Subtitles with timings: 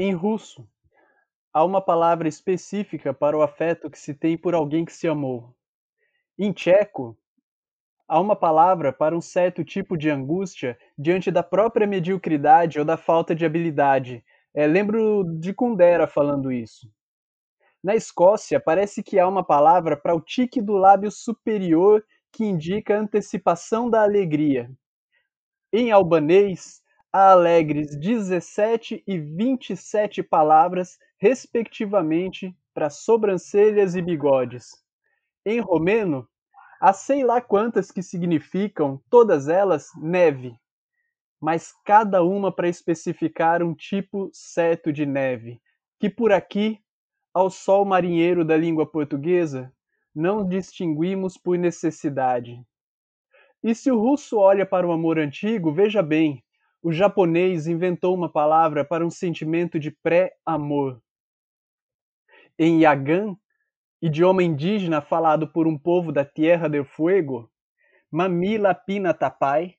[0.00, 0.64] Em russo,
[1.52, 5.52] há uma palavra específica para o afeto que se tem por alguém que se amou.
[6.38, 7.18] Em tcheco,
[8.06, 12.96] há uma palavra para um certo tipo de angústia diante da própria mediocridade ou da
[12.96, 14.24] falta de habilidade.
[14.54, 16.88] É, lembro de Kundera falando isso.
[17.82, 22.96] Na Escócia, parece que há uma palavra para o tique do lábio superior que indica
[22.96, 24.70] antecipação da alegria.
[25.72, 26.80] Em albanês,
[27.12, 34.66] alegres 17 e 27 palavras, respectivamente, para sobrancelhas e bigodes.
[35.44, 36.28] Em romeno,
[36.80, 40.54] há sei lá quantas que significam, todas elas, neve,
[41.40, 45.60] mas cada uma para especificar um tipo certo de neve,
[45.98, 46.78] que por aqui,
[47.32, 49.72] ao sol marinheiro da língua portuguesa,
[50.14, 52.60] não distinguimos por necessidade.
[53.62, 56.42] E se o russo olha para o amor antigo, veja bem,
[56.88, 61.02] o japonês inventou uma palavra para um sentimento de pré-amor.
[62.58, 63.36] Em Yagan,
[64.00, 67.52] idioma indígena falado por um povo da Tierra del Fuego,
[68.10, 69.74] Mamila Pina Tapai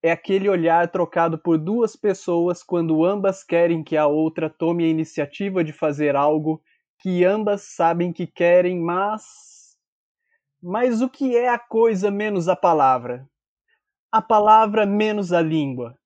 [0.00, 4.88] é aquele olhar trocado por duas pessoas quando ambas querem que a outra tome a
[4.88, 6.62] iniciativa de fazer algo
[7.00, 9.76] que ambas sabem que querem, mas.
[10.62, 13.28] Mas o que é a coisa menos a palavra?
[14.12, 15.98] A palavra menos a língua.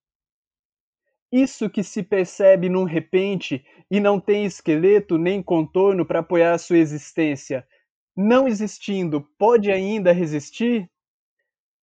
[1.33, 6.79] Isso que se percebe num repente e não tem esqueleto nem contorno para apoiar sua
[6.79, 7.67] existência,
[8.17, 10.89] não existindo, pode ainda resistir?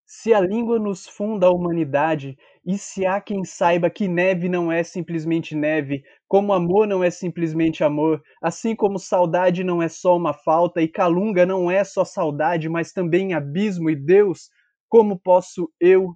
[0.08, 4.72] Se a língua nos funda a humanidade, e se há quem saiba que neve não
[4.72, 10.16] é simplesmente neve, como amor não é simplesmente amor, assim como saudade não é só
[10.18, 14.50] uma falta e calunga não é só saudade, mas também abismo e Deus,
[14.90, 16.16] como posso eu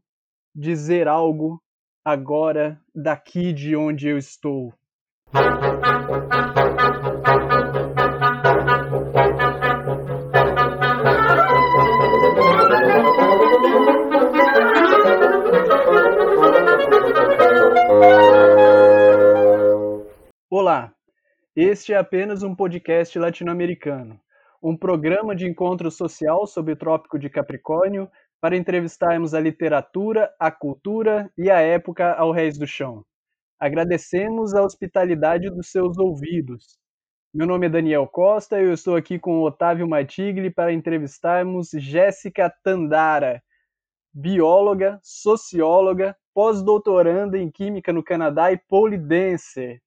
[0.56, 1.62] dizer algo
[2.04, 4.74] agora daqui de onde eu estou.
[20.50, 20.94] Olá,
[21.56, 24.20] este é apenas um podcast latino-americano,
[24.62, 28.10] um programa de encontro social sobre o Trópico de Capricórnio
[28.42, 33.06] para entrevistarmos a literatura, a cultura e a época ao Reis do Chão.
[33.60, 36.80] Agradecemos a hospitalidade dos seus ouvidos.
[37.34, 42.52] Meu nome é Daniel Costa e eu estou aqui com Otávio Matigli para entrevistarmos Jéssica
[42.64, 43.44] Tandara,
[44.14, 49.82] bióloga, socióloga, pós-doutoranda em Química no Canadá e polidense.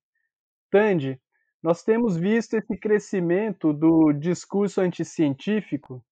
[0.70, 1.18] Tandy,
[1.62, 6.04] nós temos visto esse crescimento do discurso anticientífico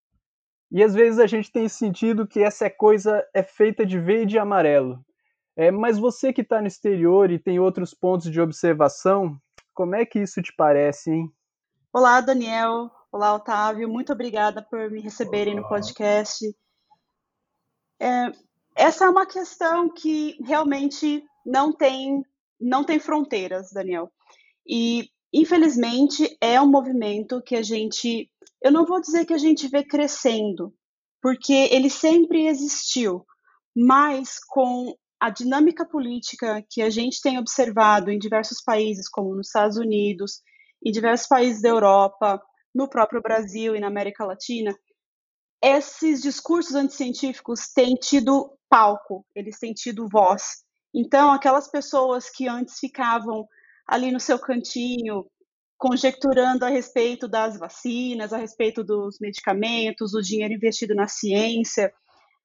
[0.70, 4.38] e às vezes a gente tem sentido que essa coisa é feita de verde e
[4.38, 5.04] amarelo.
[5.56, 9.36] É, mas você que está no exterior e tem outros pontos de observação,
[9.74, 11.32] como é que isso te parece, hein?
[11.92, 12.90] Olá, Daniel.
[13.10, 13.88] Olá, Otávio.
[13.88, 15.62] Muito obrigada por me receberem Olá.
[15.62, 16.56] no podcast.
[17.98, 18.32] É,
[18.76, 22.24] essa é uma questão que realmente não tem,
[22.60, 24.10] não tem fronteiras, Daniel.
[24.64, 28.30] E, infelizmente, é um movimento que a gente
[28.62, 30.74] eu não vou dizer que a gente vê crescendo,
[31.22, 33.24] porque ele sempre existiu,
[33.74, 39.48] mas com a dinâmica política que a gente tem observado em diversos países, como nos
[39.48, 40.40] Estados Unidos,
[40.84, 42.40] em diversos países da Europa,
[42.74, 44.74] no próprio Brasil e na América Latina,
[45.62, 50.64] esses discursos anticientíficos têm tido palco, eles têm tido voz.
[50.94, 53.46] Então, aquelas pessoas que antes ficavam
[53.86, 55.26] ali no seu cantinho,
[55.80, 61.90] conjecturando a respeito das vacinas, a respeito dos medicamentos, do dinheiro investido na ciência,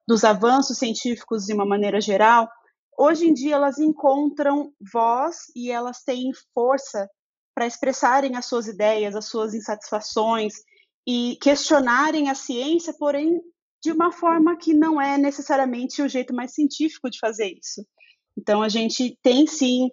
[0.08, 2.50] dos avanços científicos de uma maneira geral,
[2.98, 7.10] hoje em dia elas encontram voz e elas têm força
[7.54, 10.54] para expressarem as suas ideias, as suas insatisfações
[11.06, 13.42] e questionarem a ciência, porém
[13.84, 17.86] de uma forma que não é necessariamente o jeito mais científico de fazer isso.
[18.38, 19.92] Então a gente tem sim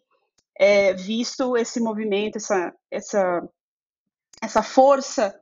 [0.59, 3.49] é, visto esse movimento, essa, essa,
[4.41, 5.39] essa força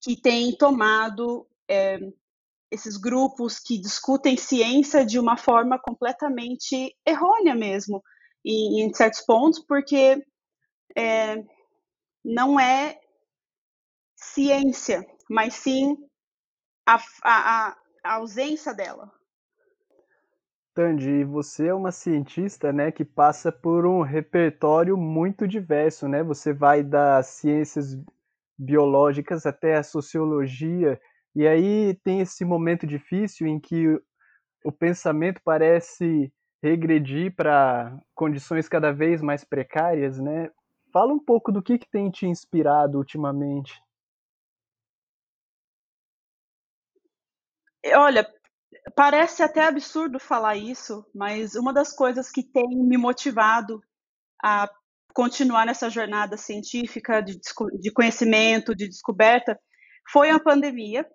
[0.00, 1.98] que tem tomado é,
[2.70, 8.02] esses grupos que discutem ciência de uma forma completamente errônea mesmo,
[8.44, 10.22] em, certos pontos, porque
[10.96, 11.42] é,
[12.24, 13.00] não é
[14.16, 15.96] ciência, mas sim
[16.86, 19.10] a, a, a ausência dela.
[20.74, 26.22] Tandy, você é uma cientista, né, que passa por um repertório muito diverso, né?
[26.24, 27.96] Você vai das ciências
[28.58, 31.00] biológicas até a sociologia,
[31.34, 33.86] e aí tem esse momento difícil em que
[34.64, 36.32] o pensamento parece
[36.62, 40.50] regredir para condições cada vez mais precárias, né?
[40.92, 43.74] Fala um pouco do que, que tem te inspirado ultimamente.
[47.96, 48.26] Olha,
[48.94, 53.80] parece até absurdo falar isso, mas uma das coisas que tem me motivado
[54.42, 54.68] a
[55.14, 57.38] continuar nessa jornada científica de,
[57.80, 59.58] de conhecimento, de descoberta,
[60.10, 61.06] foi a pandemia.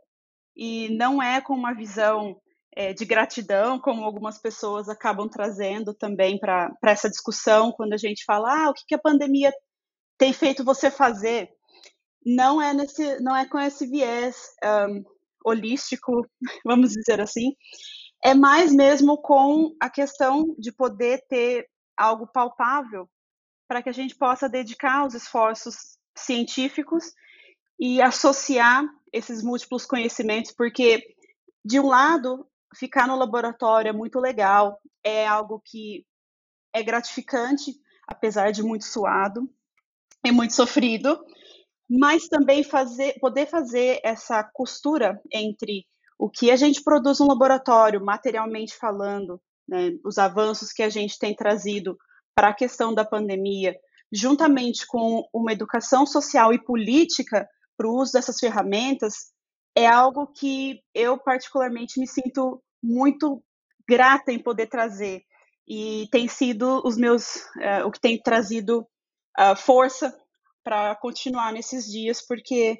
[0.55, 2.41] E não é com uma visão
[2.75, 8.23] é, de gratidão, como algumas pessoas acabam trazendo também para essa discussão, quando a gente
[8.25, 9.53] fala, ah, o que, que a pandemia
[10.17, 11.49] tem feito você fazer?
[12.25, 15.03] Não é, nesse, não é com esse viés um,
[15.45, 16.25] holístico,
[16.65, 17.55] vamos dizer assim,
[18.23, 23.09] é mais mesmo com a questão de poder ter algo palpável
[23.67, 27.13] para que a gente possa dedicar os esforços científicos
[27.79, 28.83] e associar
[29.13, 31.15] esses múltiplos conhecimentos, porque,
[31.63, 32.45] de um lado,
[32.75, 36.05] ficar no laboratório é muito legal, é algo que
[36.73, 37.73] é gratificante,
[38.07, 39.49] apesar de muito suado
[40.25, 41.23] e muito sofrido,
[41.89, 45.85] mas também fazer, poder fazer essa costura entre
[46.19, 51.17] o que a gente produz no laboratório, materialmente falando, né, os avanços que a gente
[51.17, 51.97] tem trazido
[52.35, 53.75] para a questão da pandemia,
[54.11, 59.31] juntamente com uma educação social e política para o uso dessas ferramentas,
[59.75, 63.41] é algo que eu particularmente me sinto muito
[63.87, 65.23] grata em poder trazer.
[65.67, 68.81] E tem sido os meus uh, o que tem trazido
[69.39, 70.13] uh, força
[70.63, 72.79] para continuar nesses dias porque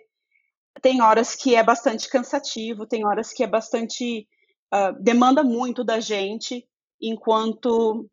[0.82, 4.28] tem horas que é bastante cansativo tem horas que é bastante
[4.74, 6.68] uh, demanda muito da gente
[7.02, 8.10] enquanto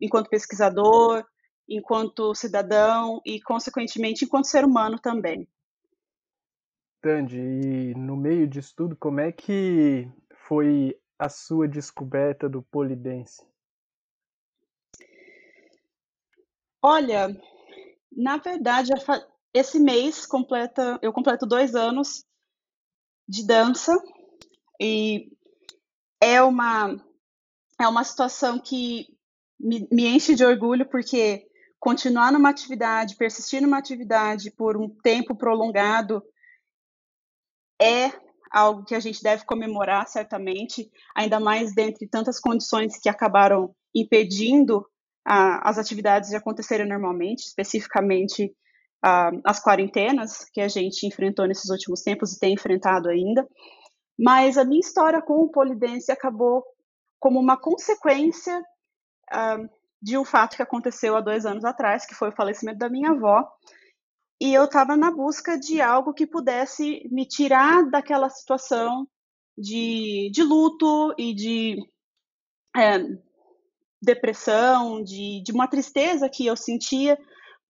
[0.00, 1.24] enquanto pesquisador
[1.68, 5.46] enquanto cidadão e consequentemente enquanto ser humano também
[7.02, 10.08] Tandy, e no meio disso tudo, como é que
[10.46, 13.44] foi a sua descoberta do polidense?
[16.80, 17.28] Olha,
[18.16, 18.92] na verdade,
[19.54, 22.24] esse mês completa, eu completo dois anos
[23.28, 23.96] de dança
[24.80, 25.30] e
[26.20, 26.96] é uma
[27.80, 29.06] é uma situação que
[29.58, 31.46] me, me enche de orgulho porque
[31.80, 36.22] continuar numa atividade, persistir numa atividade por um tempo prolongado
[37.80, 38.12] é
[38.52, 44.86] algo que a gente deve comemorar certamente, ainda mais dentre tantas condições que acabaram impedindo
[45.24, 48.54] as atividades de acontecerem normalmente, especificamente
[49.44, 53.46] as quarentenas que a gente enfrentou nesses últimos tempos e tem enfrentado ainda.
[54.18, 56.64] Mas a minha história com o polidense acabou
[57.18, 58.62] como uma consequência
[60.00, 63.10] de um fato que aconteceu há dois anos atrás, que foi o falecimento da minha
[63.10, 63.48] avó,
[64.40, 69.06] e eu estava na busca de algo que pudesse me tirar daquela situação
[69.56, 71.76] de, de luto e de
[72.76, 72.98] é,
[74.02, 77.16] depressão, de, de uma tristeza que eu sentia,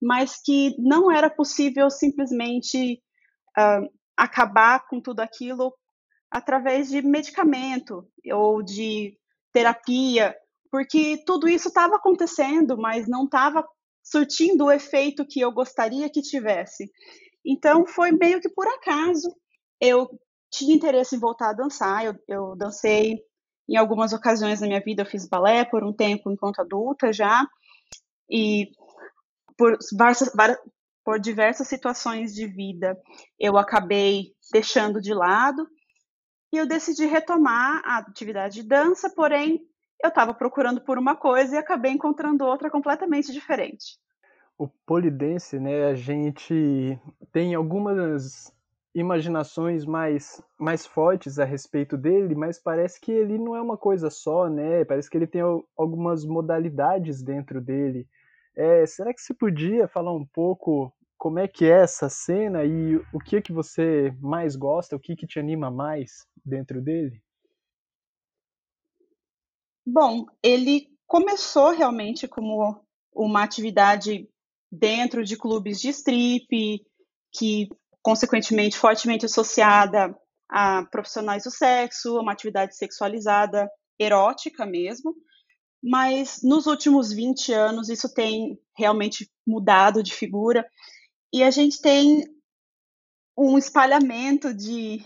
[0.01, 3.01] mas que não era possível simplesmente
[3.57, 3.87] uh,
[4.17, 5.73] acabar com tudo aquilo
[6.29, 9.15] através de medicamento ou de
[9.53, 10.35] terapia,
[10.71, 13.63] porque tudo isso estava acontecendo, mas não estava
[14.03, 16.89] surtindo o efeito que eu gostaria que tivesse.
[17.45, 19.33] Então, foi meio que por acaso.
[19.79, 20.09] Eu
[20.51, 23.21] tinha interesse em voltar a dançar, eu, eu dancei
[23.67, 27.47] em algumas ocasiões na minha vida, eu fiz balé por um tempo enquanto adulta já,
[28.29, 28.71] e
[29.57, 29.77] por,
[31.03, 32.97] por diversas situações de vida
[33.39, 35.67] eu acabei deixando de lado
[36.51, 39.61] e eu decidi retomar a atividade de dança, porém
[40.03, 43.97] eu estava procurando por uma coisa e acabei encontrando outra completamente diferente.
[44.57, 46.99] O polidense, né, a gente
[47.31, 48.53] tem algumas
[48.95, 54.09] imaginações mais, mais fortes a respeito dele, mas parece que ele não é uma coisa
[54.09, 54.85] só, né?
[54.85, 55.41] Parece que ele tem
[55.75, 58.07] algumas modalidades dentro dele.
[58.55, 62.97] É, será que você podia falar um pouco como é que é essa cena e
[63.13, 67.23] o que que você mais gosta, o que que te anima mais dentro dele?
[69.85, 72.79] Bom, ele começou realmente como
[73.11, 74.29] uma atividade
[74.71, 76.85] dentro de clubes de strip,
[77.31, 77.69] que
[78.03, 80.15] consequentemente fortemente associada
[80.49, 85.15] a profissionais do sexo, uma atividade sexualizada, erótica mesmo.
[85.81, 90.67] Mas nos últimos 20 anos isso tem realmente mudado de figura
[91.33, 92.23] e a gente tem
[93.37, 95.01] um espalhamento de,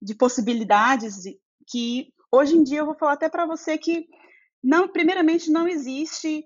[0.00, 1.22] de possibilidades
[1.68, 4.08] que hoje em dia eu vou falar até para você que
[4.62, 6.44] não, primeiramente, não existe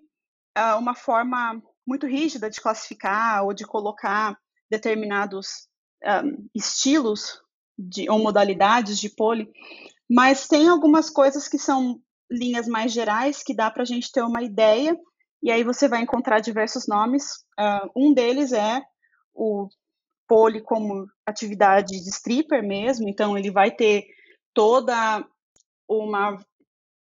[0.59, 4.37] uh, uma forma muito rígida de classificar ou de colocar
[4.71, 5.70] determinados
[6.05, 7.41] um, estilos
[7.79, 9.51] de, ou modalidades de pole,
[10.09, 14.23] mas tem algumas coisas que são linhas mais gerais que dá para a gente ter
[14.23, 14.97] uma ideia
[15.43, 17.45] e aí você vai encontrar diversos nomes.
[17.59, 18.83] Uh, um deles é
[19.35, 19.69] o
[20.29, 24.05] pole como atividade de stripper mesmo, então ele vai ter
[24.55, 25.27] toda
[25.89, 26.39] uma,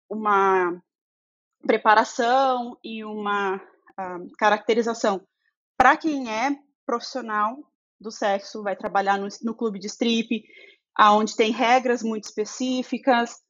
[0.10, 0.82] uma
[1.66, 5.22] preparação e uma uh, caracterização
[5.76, 7.58] para quem é profissional
[8.00, 10.44] do sexo, vai trabalhar no, no clube de strip,
[10.96, 13.42] aonde tem regras muito específicas.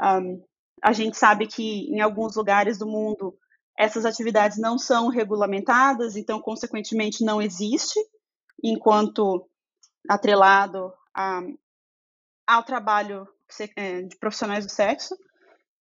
[0.00, 0.42] Um,
[0.82, 3.36] a gente sabe que em alguns lugares do mundo
[3.78, 7.98] essas atividades não são regulamentadas, então, consequentemente, não existe,
[8.62, 9.48] enquanto
[10.06, 11.40] atrelado a,
[12.46, 13.26] ao trabalho
[13.76, 15.16] é, de profissionais do sexo.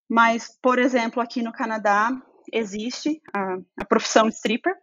[0.07, 2.09] Mas, por exemplo, aqui no Canadá
[2.53, 4.75] existe a, a profissão stripper,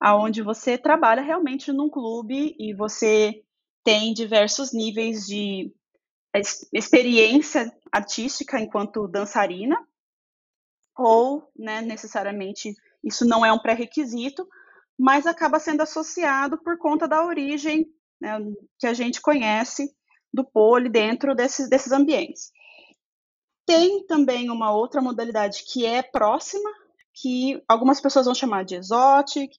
[0.00, 3.42] aonde você trabalha realmente num clube e você
[3.82, 5.72] tem diversos níveis de
[6.72, 9.76] experiência artística enquanto dançarina,
[10.96, 14.48] ou, né, necessariamente, isso não é um pré-requisito,
[14.98, 17.86] mas acaba sendo associado por conta da origem
[18.20, 18.38] né,
[18.78, 19.92] que a gente conhece
[20.32, 22.50] do pole dentro desses, desses ambientes.
[23.66, 26.70] Tem também uma outra modalidade que é próxima,
[27.12, 29.52] que algumas pessoas vão chamar de exotic,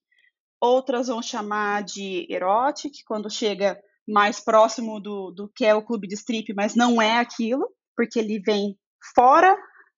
[0.65, 6.07] outras vão chamar de erotic, quando chega mais próximo do, do que é o clube
[6.07, 8.77] de strip, mas não é aquilo, porque ele vem
[9.13, 9.57] fora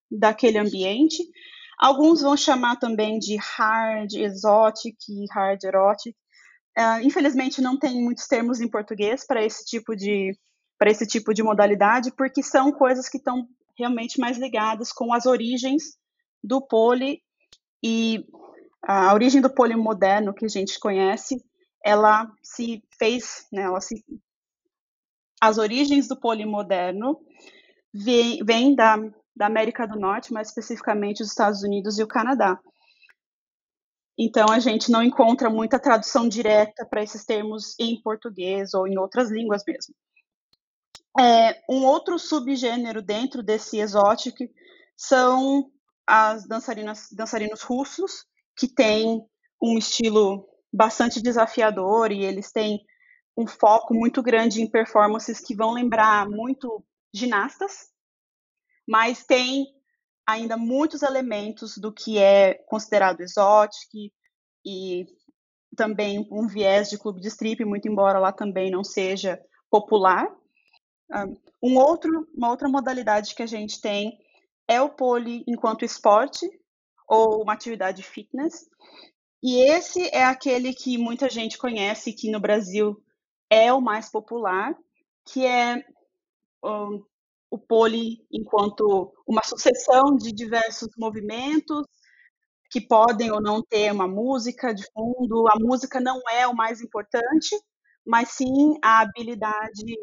[0.09, 1.24] daquele ambiente.
[1.77, 4.97] Alguns vão chamar também de hard exotic
[5.31, 6.15] hard erotic.
[6.77, 10.38] Uh, infelizmente não tem muitos termos em português para esse tipo de
[10.77, 15.25] para esse tipo de modalidade, porque são coisas que estão realmente mais ligadas com as
[15.25, 15.97] origens
[16.43, 17.19] do pole
[17.83, 18.24] e
[18.88, 21.44] a origem do pole moderno que a gente conhece,
[21.84, 24.03] ela se fez, né, ela se
[25.41, 27.20] as origens do pole moderno
[27.94, 28.98] vêm vem da
[29.38, 32.60] da América do Norte, mais especificamente os Estados Unidos e o Canadá.
[34.17, 38.98] Então, a gente não encontra muita tradução direta para esses termos em português ou em
[38.98, 39.94] outras línguas mesmo.
[41.20, 44.44] É, um outro subgênero dentro desse exótico
[44.96, 45.72] são
[46.06, 48.25] as dançarinas, dançarinos russos,
[48.58, 49.24] que têm
[49.62, 52.84] um estilo bastante desafiador e eles têm
[53.38, 56.84] um foco muito grande em performances que vão lembrar muito
[57.14, 57.90] ginastas,
[58.88, 59.68] mas tem
[60.28, 63.98] ainda muitos elementos do que é considerado exótico
[64.66, 65.06] e
[65.76, 70.28] também um viés de clube de strip, muito embora lá também não seja popular.
[71.62, 74.18] Um outro, uma outra modalidade que a gente tem
[74.68, 76.46] é o pole enquanto esporte
[77.08, 78.68] ou uma atividade fitness.
[79.42, 83.02] E esse é aquele que muita gente conhece, que no Brasil
[83.50, 84.76] é o mais popular,
[85.26, 85.84] que é
[86.64, 87.04] um,
[87.52, 91.86] o pole enquanto uma sucessão de diversos movimentos
[92.70, 95.48] que podem ou não ter uma música de fundo.
[95.48, 97.56] A música não é o mais importante,
[98.06, 99.96] mas sim a habilidade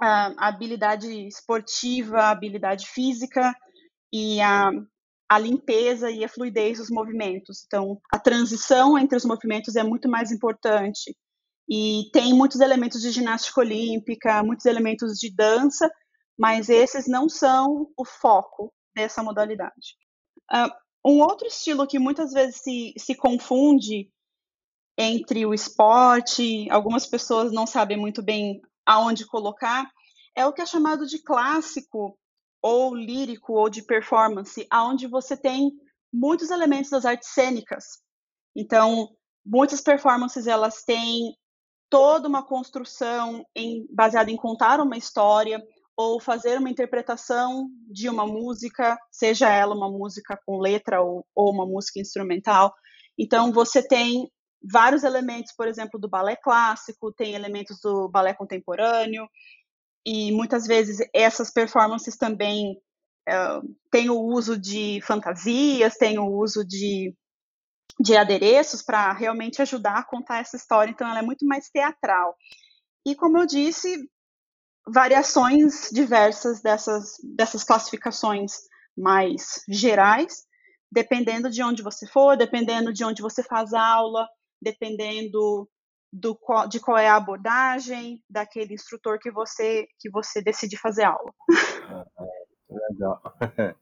[0.00, 3.54] a habilidade esportiva, a habilidade física
[4.12, 4.70] e a,
[5.32, 7.64] a limpeza e a fluidez dos movimentos.
[7.66, 11.16] Então, a transição entre os movimentos é muito mais importante.
[11.66, 15.90] E tem muitos elementos de ginástica olímpica, muitos elementos de dança,
[16.38, 19.96] mas esses não são o foco dessa modalidade.
[20.52, 20.70] Uh,
[21.02, 24.10] um outro estilo que muitas vezes se, se confunde
[24.98, 29.90] entre o esporte, algumas pessoas não sabem muito bem aonde colocar,
[30.36, 32.18] é o que é chamado de clássico
[32.62, 35.72] ou lírico ou de performance, aonde você tem
[36.12, 37.84] muitos elementos das artes cênicas.
[38.54, 39.08] Então,
[39.44, 41.36] muitas performances elas têm
[41.90, 45.62] toda uma construção em, baseada em contar uma história,
[45.96, 51.50] ou fazer uma interpretação de uma música, seja ela uma música com letra ou, ou
[51.50, 52.72] uma música instrumental.
[53.18, 54.30] Então, você tem
[54.62, 59.28] vários elementos, por exemplo, do balé clássico, tem elementos do balé contemporâneo,
[60.04, 62.76] e muitas vezes essas performances também
[63.28, 67.14] uh, têm o uso de fantasias, têm o uso de,
[68.00, 72.36] de adereços para realmente ajudar a contar essa história, então ela é muito mais teatral.
[73.06, 74.08] E como eu disse,
[74.86, 78.52] variações diversas dessas, dessas classificações
[78.96, 80.44] mais gerais,
[80.90, 84.28] dependendo de onde você for, dependendo de onde você faz aula,
[84.60, 85.68] dependendo
[86.12, 86.38] do,
[86.68, 91.32] de qual é a abordagem daquele instrutor que você que você decide fazer aula.
[92.68, 93.22] Legal.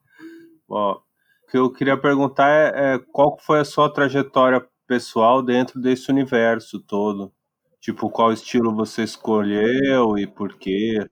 [0.68, 5.80] Bom, o que eu queria perguntar é, é qual foi a sua trajetória pessoal dentro
[5.80, 7.32] desse universo todo?
[7.80, 11.08] Tipo, qual estilo você escolheu e por quê?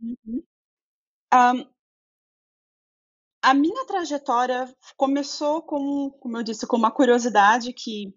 [0.00, 0.42] Uhum.
[1.32, 1.66] Um,
[3.42, 8.14] a minha trajetória começou com, como eu disse, com uma curiosidade que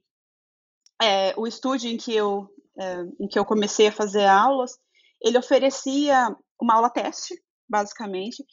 [1.02, 2.50] é, o estúdio em que eu
[2.80, 4.78] é, em que eu comecei a fazer aulas,
[5.22, 8.46] ele oferecia uma aula teste, basicamente.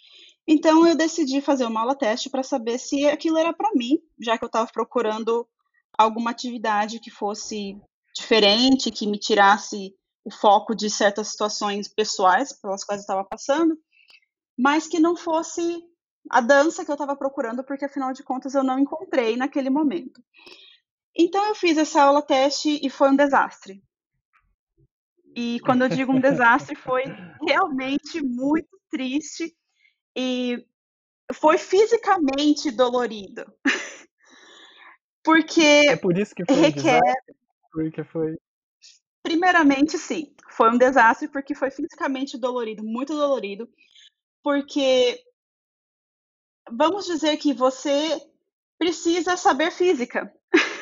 [0.46, 4.38] Então eu decidi fazer uma aula teste para saber se aquilo era para mim, já
[4.38, 5.46] que eu estava procurando
[5.96, 7.78] alguma atividade que fosse
[8.14, 13.76] diferente, que me tirasse o foco de certas situações pessoais pelas quais eu estava passando,
[14.56, 15.82] mas que não fosse
[16.30, 20.22] a dança que eu estava procurando, porque afinal de contas eu não encontrei naquele momento.
[21.16, 23.82] Então eu fiz essa aula teste e foi um desastre.
[25.36, 27.04] E quando eu digo um desastre, foi
[27.46, 29.54] realmente muito triste
[30.16, 30.64] e
[31.32, 33.44] foi fisicamente dolorido.
[35.24, 37.00] Porque é por isso que foi requer.
[37.00, 38.36] Um porque foi.
[39.22, 43.66] Primeiramente, sim, foi um desastre porque foi fisicamente dolorido, muito dolorido,
[44.42, 45.18] porque
[46.70, 48.20] vamos dizer que você
[48.78, 50.30] precisa saber física.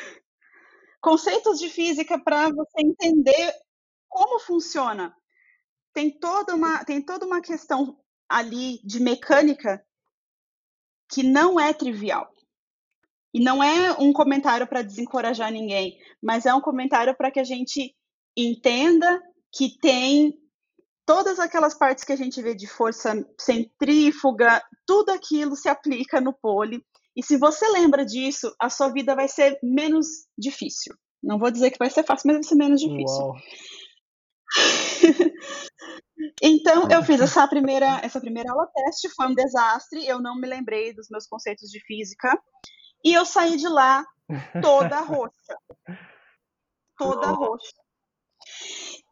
[1.03, 3.53] Conceitos de física para você entender
[4.07, 5.13] como funciona.
[5.93, 9.85] Tem toda uma tem toda uma questão ali de mecânica
[11.11, 12.31] que não é trivial.
[13.33, 17.43] E não é um comentário para desencorajar ninguém, mas é um comentário para que a
[17.43, 17.93] gente
[18.37, 20.33] entenda que tem
[21.05, 26.31] todas aquelas partes que a gente vê de força centrífuga, tudo aquilo se aplica no
[26.31, 26.81] pole.
[27.15, 30.95] E se você lembra disso, a sua vida vai ser menos difícil.
[31.21, 33.33] Não vou dizer que vai ser fácil, mas vai ser menos difícil.
[36.41, 40.47] então, eu fiz essa primeira, essa primeira aula teste, foi um desastre, eu não me
[40.47, 42.37] lembrei dos meus conceitos de física,
[43.05, 44.03] e eu saí de lá
[44.61, 45.57] toda roxa.
[46.97, 47.73] Toda roxa.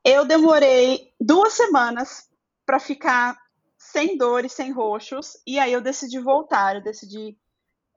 [0.03, 2.29] Eu demorei duas semanas
[2.65, 3.37] para ficar
[3.77, 7.37] sem dor e sem roxos, e aí eu decidi voltar, eu decidi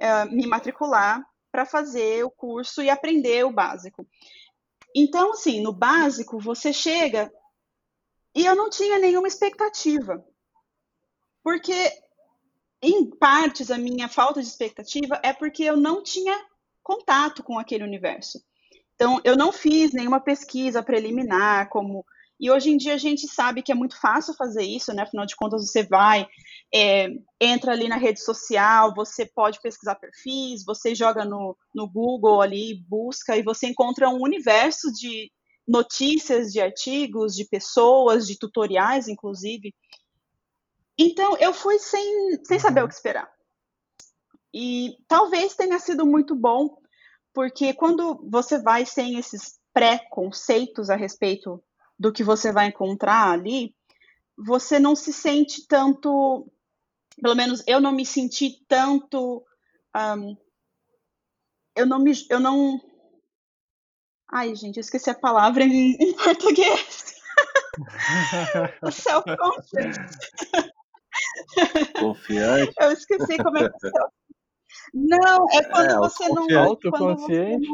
[0.04, 4.06] uh, me matricular para fazer o curso e aprender o básico.
[4.94, 7.32] Então, assim, no básico, você chega
[8.34, 10.24] e eu não tinha nenhuma expectativa.
[11.42, 11.92] Porque,
[12.82, 16.36] em partes, a minha falta de expectativa é porque eu não tinha
[16.82, 18.42] contato com aquele universo.
[18.94, 22.04] Então, eu não fiz nenhuma pesquisa preliminar, como.
[22.38, 25.02] E hoje em dia a gente sabe que é muito fácil fazer isso, né?
[25.02, 26.26] Afinal de contas, você vai,
[26.72, 27.08] é,
[27.40, 32.84] entra ali na rede social, você pode pesquisar perfis, você joga no, no Google ali,
[32.88, 35.30] busca, e você encontra um universo de
[35.66, 39.74] notícias, de artigos, de pessoas, de tutoriais, inclusive.
[40.98, 43.28] Então, eu fui sem, sem saber o que esperar.
[44.52, 46.76] E talvez tenha sido muito bom,
[47.32, 51.62] porque quando você vai sem esses pré-conceitos a respeito
[51.98, 53.74] do que você vai encontrar ali,
[54.36, 56.46] você não se sente tanto,
[57.20, 59.44] pelo menos eu não me senti tanto,
[59.96, 60.36] um,
[61.76, 62.80] eu não me, eu não,
[64.30, 67.14] ai gente, eu esqueci a palavra em, em português.
[68.92, 70.00] Self-confidence.
[71.98, 72.72] Confiante.
[72.80, 73.90] Eu esqueci como é que é
[74.92, 76.46] não, é quando é, você não.
[76.64, 77.68] Autoconsciente?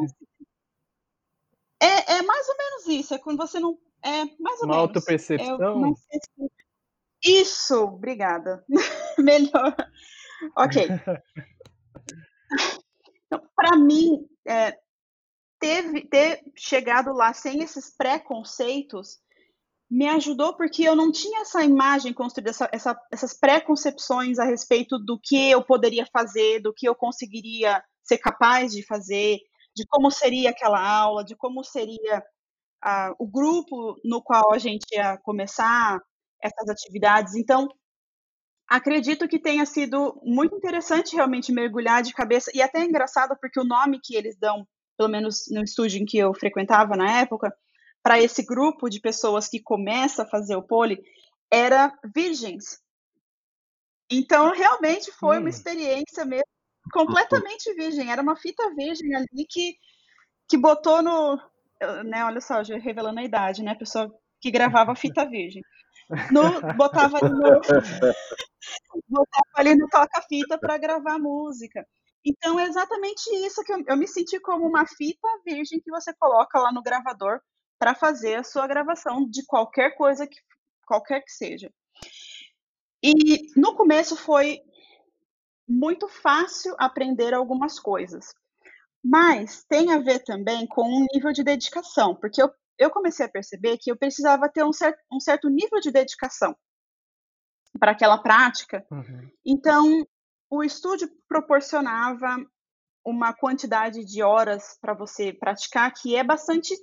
[1.82, 3.14] É, é mais ou menos isso.
[3.14, 3.78] É quando você não.
[4.02, 4.76] É mais ou Uma menos.
[4.76, 5.94] autopercepção?
[7.22, 8.64] Isso, obrigada.
[9.18, 9.76] Melhor.
[10.56, 10.88] Ok.
[13.26, 14.76] Então, Para mim, é,
[15.58, 19.18] teve, ter chegado lá sem esses preconceitos
[19.90, 24.96] me ajudou porque eu não tinha essa imagem construída, essa, essa, essas preconcepções a respeito
[24.98, 29.38] do que eu poderia fazer, do que eu conseguiria ser capaz de fazer,
[29.74, 32.22] de como seria aquela aula, de como seria
[32.84, 36.00] uh, o grupo no qual a gente ia começar
[36.40, 37.34] essas atividades.
[37.34, 37.68] Então,
[38.70, 43.58] acredito que tenha sido muito interessante realmente mergulhar de cabeça, e até é engraçado porque
[43.58, 44.64] o nome que eles dão,
[44.96, 47.52] pelo menos no estúdio em que eu frequentava na época,
[48.00, 51.02] para esse grupo de pessoas que começa a fazer o pole
[51.50, 52.80] era virgens.
[54.08, 55.40] Então, realmente foi hum.
[55.40, 56.44] uma experiência mesmo
[56.92, 58.10] completamente virgem.
[58.10, 59.74] Era uma fita virgem ali que,
[60.48, 61.36] que botou no.
[62.04, 63.72] Né, olha só, já revelando a idade, né?
[63.72, 65.62] A pessoa que gravava fita virgem.
[66.32, 67.60] No, botava ali no,
[69.08, 71.86] botava ali no toca-fita para gravar música.
[72.24, 76.12] Então é exatamente isso que eu, eu me senti como uma fita virgem que você
[76.14, 77.40] coloca lá no gravador
[77.78, 80.38] para fazer a sua gravação de qualquer coisa que
[80.90, 81.72] qualquer que seja.
[83.02, 84.60] E no começo foi
[85.68, 88.34] muito fácil aprender algumas coisas,
[89.02, 93.30] mas tem a ver também com um nível de dedicação, porque eu, eu comecei a
[93.30, 96.56] perceber que eu precisava ter um, cer um certo nível de dedicação
[97.78, 98.84] para aquela prática.
[98.90, 99.30] Uhum.
[99.44, 100.06] Então,
[100.48, 102.38] o estúdio proporcionava
[103.04, 106.74] uma quantidade de horas para você praticar que é bastante,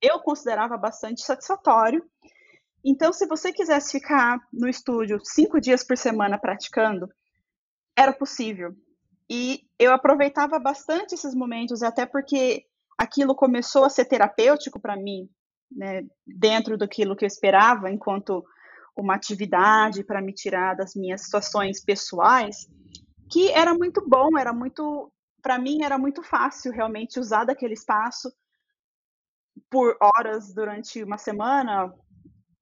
[0.00, 2.02] eu considerava bastante satisfatório.
[2.82, 7.08] Então, se você quisesse ficar no estúdio cinco dias por semana praticando,
[7.94, 8.74] era possível.
[9.28, 12.64] E eu aproveitava bastante esses momentos, até porque
[12.96, 15.28] aquilo começou a ser terapêutico para mim,
[15.70, 18.44] né, dentro daquilo que eu esperava, enquanto
[18.96, 22.66] uma atividade para me tirar das minhas situações pessoais,
[23.30, 28.32] que era muito bom, era muito, para mim era muito fácil realmente usar daquele espaço
[29.70, 31.92] por horas durante uma semana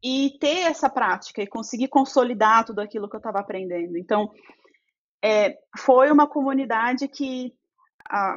[0.02, 3.96] e ter essa prática e conseguir consolidar tudo aquilo que eu estava aprendendo.
[3.96, 4.30] Então,
[5.22, 7.54] é, foi uma comunidade que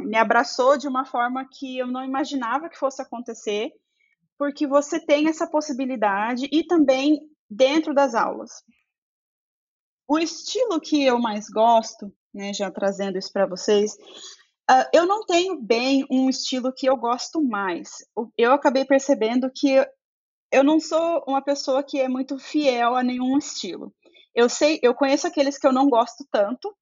[0.02, 3.72] me abraçou de uma forma que eu não imaginava que fosse acontecer,
[4.38, 8.64] porque você tem essa possibilidade e também dentro das aulas.
[10.08, 13.94] O estilo que eu mais gosto, né, já trazendo isso para vocês,
[14.70, 17.90] uh, eu não tenho bem um estilo que eu gosto mais.
[18.38, 19.86] Eu acabei percebendo que
[20.52, 23.94] eu não sou uma pessoa que é muito fiel a nenhum estilo.
[24.34, 26.74] Eu sei, eu conheço aqueles que eu não gosto tanto,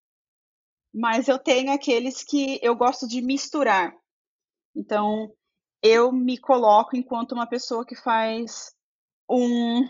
[0.96, 3.94] mas eu tenho aqueles que eu gosto de misturar.
[4.74, 5.30] Então,
[5.84, 8.74] eu me coloco enquanto uma pessoa que faz
[9.30, 9.86] um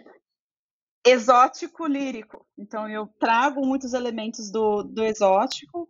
[1.06, 2.44] exótico lírico.
[2.58, 5.88] Então, eu trago muitos elementos do, do exótico,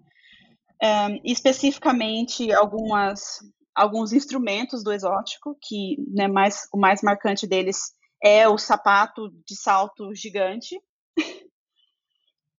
[0.84, 3.40] um, eh, especificamente algumas,
[3.74, 7.78] alguns instrumentos do exótico, que né, mais, o mais marcante deles
[8.22, 10.78] é o sapato de salto gigante,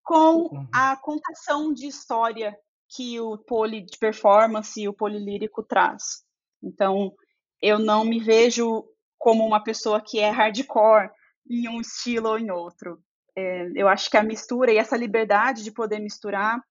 [0.06, 0.68] com uhum.
[0.72, 2.56] a contação de história
[2.88, 6.24] que o poli de performance e o polilírico traz.
[6.62, 7.12] Então,
[7.60, 8.84] eu não me vejo
[9.18, 11.10] como uma pessoa que é hardcore
[11.50, 13.00] em um estilo ou em outro.
[13.36, 16.62] É, eu acho que a mistura e essa liberdade de poder misturar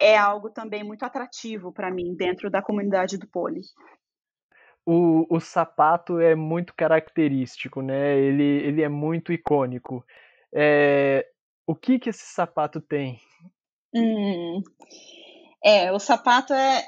[0.00, 3.60] é algo também muito atrativo para mim dentro da comunidade do poli.
[4.86, 8.18] O, o sapato é muito característico, né?
[8.18, 10.04] Ele, ele é muito icônico.
[10.52, 11.26] É,
[11.66, 13.20] o que que esse sapato tem?
[13.94, 14.62] Hum,
[15.64, 16.84] é, o sapato é,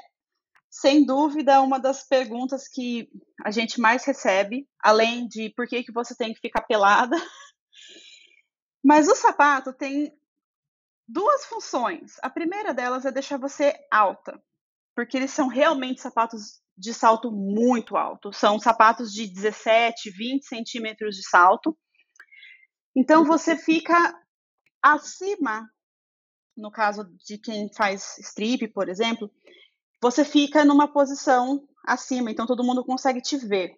[0.69, 3.09] sem dúvida, uma das perguntas que
[3.43, 7.15] a gente mais recebe, além de por que, que você tem que ficar pelada.
[8.83, 10.13] Mas o sapato tem
[11.07, 12.15] duas funções.
[12.21, 14.39] A primeira delas é deixar você alta,
[14.95, 18.31] porque eles são realmente sapatos de salto muito alto.
[18.31, 21.75] São sapatos de 17, 20 centímetros de salto.
[22.95, 24.13] Então você fica
[24.81, 25.69] acima,
[26.55, 29.31] no caso de quem faz strip, por exemplo,
[30.01, 33.77] você fica numa posição acima, então todo mundo consegue te ver.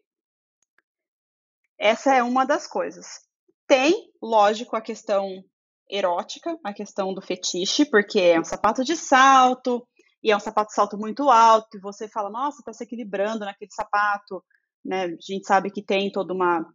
[1.77, 3.21] Essa é uma das coisas.
[3.67, 5.43] Tem, lógico, a questão
[5.89, 9.87] erótica, a questão do fetiche, porque é um sapato de salto,
[10.21, 13.45] e é um sapato de salto muito alto, e você fala, nossa, está se equilibrando
[13.45, 14.43] naquele sapato,
[14.83, 15.05] né?
[15.05, 16.65] A gente sabe que tem toda uma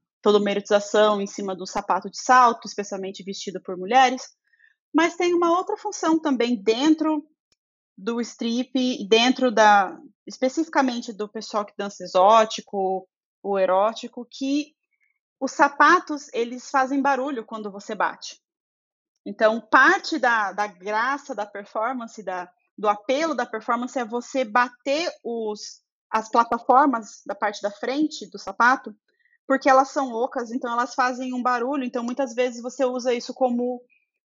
[0.50, 4.22] erotização em cima do sapato de salto, especialmente vestido por mulheres,
[4.94, 7.26] mas tem uma outra função também dentro
[7.96, 13.08] do strip, dentro da especificamente do pessoal que dança exótico,
[13.42, 14.74] o erótico, que
[15.38, 18.40] os sapatos eles fazem barulho quando você bate.
[19.26, 25.10] Então, parte da, da graça da performance, da, do apelo da performance é você bater
[25.22, 28.94] os, as plataformas da parte da frente do sapato,
[29.46, 31.84] porque elas são ocas, então elas fazem um barulho.
[31.84, 33.82] Então, muitas vezes você usa isso como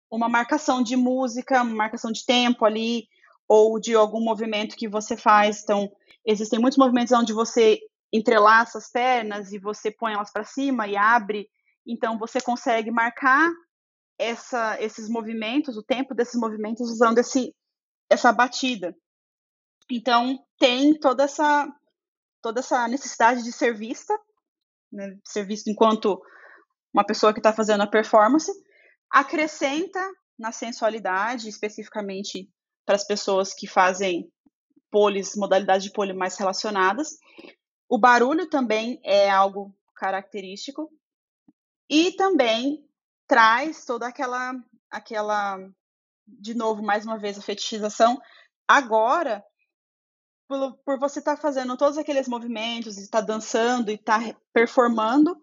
[0.09, 3.07] uma marcação de música, uma marcação de tempo ali,
[3.47, 5.61] ou de algum movimento que você faz.
[5.63, 5.91] Então,
[6.25, 7.79] existem muitos movimentos onde você
[8.11, 11.49] entrelaça as pernas e você põe elas para cima e abre.
[11.85, 13.51] Então, você consegue marcar
[14.17, 17.55] essa, esses movimentos, o tempo desses movimentos, usando esse,
[18.09, 18.95] essa batida.
[19.89, 21.67] Então, tem toda essa,
[22.41, 24.17] toda essa necessidade de ser vista,
[24.91, 26.21] né, ser vista enquanto
[26.93, 28.51] uma pessoa que está fazendo a performance,
[29.11, 29.99] acrescenta
[30.37, 32.49] na sensualidade, especificamente
[32.85, 34.31] para as pessoas que fazem
[34.89, 37.09] polis, modalidades de pole mais relacionadas.
[37.87, 40.89] O barulho também é algo característico
[41.89, 42.85] e também
[43.27, 44.53] traz toda aquela
[44.89, 45.59] aquela
[46.25, 48.19] de novo mais uma vez a fetichização
[48.67, 49.43] agora
[50.49, 54.35] por, por você estar tá fazendo todos aqueles movimentos, estar tá dançando e estar tá
[54.51, 55.39] performando,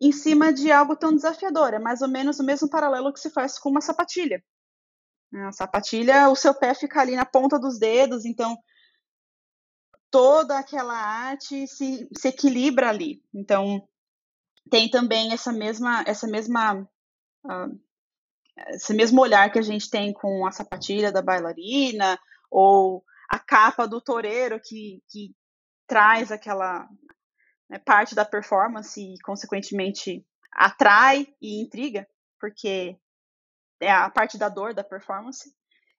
[0.00, 1.74] em cima de algo tão desafiador.
[1.74, 4.42] É mais ou menos o mesmo paralelo que se faz com uma sapatilha.
[5.34, 8.56] A sapatilha, o seu pé fica ali na ponta dos dedos, então
[10.08, 13.20] toda aquela arte se, se equilibra ali.
[13.34, 13.86] Então
[14.70, 16.88] tem também essa mesma essa mesma
[17.44, 17.80] uh,
[18.68, 22.18] esse mesmo olhar que a gente tem com a sapatilha da bailarina
[22.50, 25.34] ou a capa do toureiro que, que
[25.86, 26.88] traz aquela
[27.68, 32.06] né, parte da performance e, consequentemente, atrai e intriga,
[32.40, 32.98] porque
[33.80, 35.52] é a parte da dor da performance,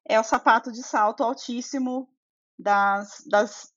[0.08, 2.10] é o sapato de salto altíssimo
[2.58, 3.72] das, das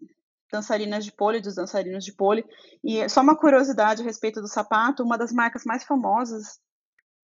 [0.50, 2.44] dançarinas de pole, dos dançarinos de pole.
[2.82, 6.58] E só uma curiosidade a respeito do sapato, uma das marcas mais famosas,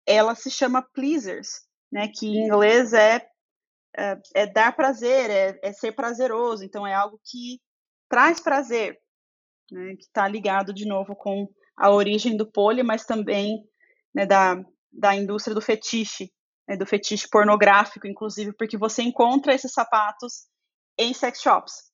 [0.06, 3.28] ela se chama Pleasers, né, que em inglês é,
[3.98, 7.60] é, é dar prazer, é, é, ser prazeroso, então é algo que
[8.08, 9.00] traz prazer,
[9.72, 11.48] né, que está ligado de novo com
[11.78, 13.64] a origem do pole, mas também
[14.14, 16.32] né, da, da indústria do fetiche,
[16.68, 20.48] né, do fetiche pornográfico, inclusive, porque você encontra esses sapatos
[20.98, 21.90] em sex shops.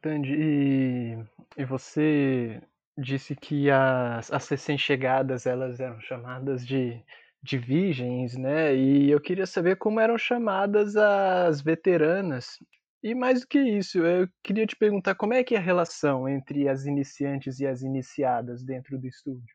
[0.00, 2.60] Tandy, e, e você
[2.96, 7.02] disse que as, as recém-chegadas elas eram chamadas de,
[7.44, 8.74] de virgens, né?
[8.74, 12.56] E eu queria saber como eram chamadas as veteranas.
[13.02, 16.26] E mais do que isso, eu queria te perguntar como é que é a relação
[16.26, 19.54] entre as iniciantes e as iniciadas dentro do estúdio?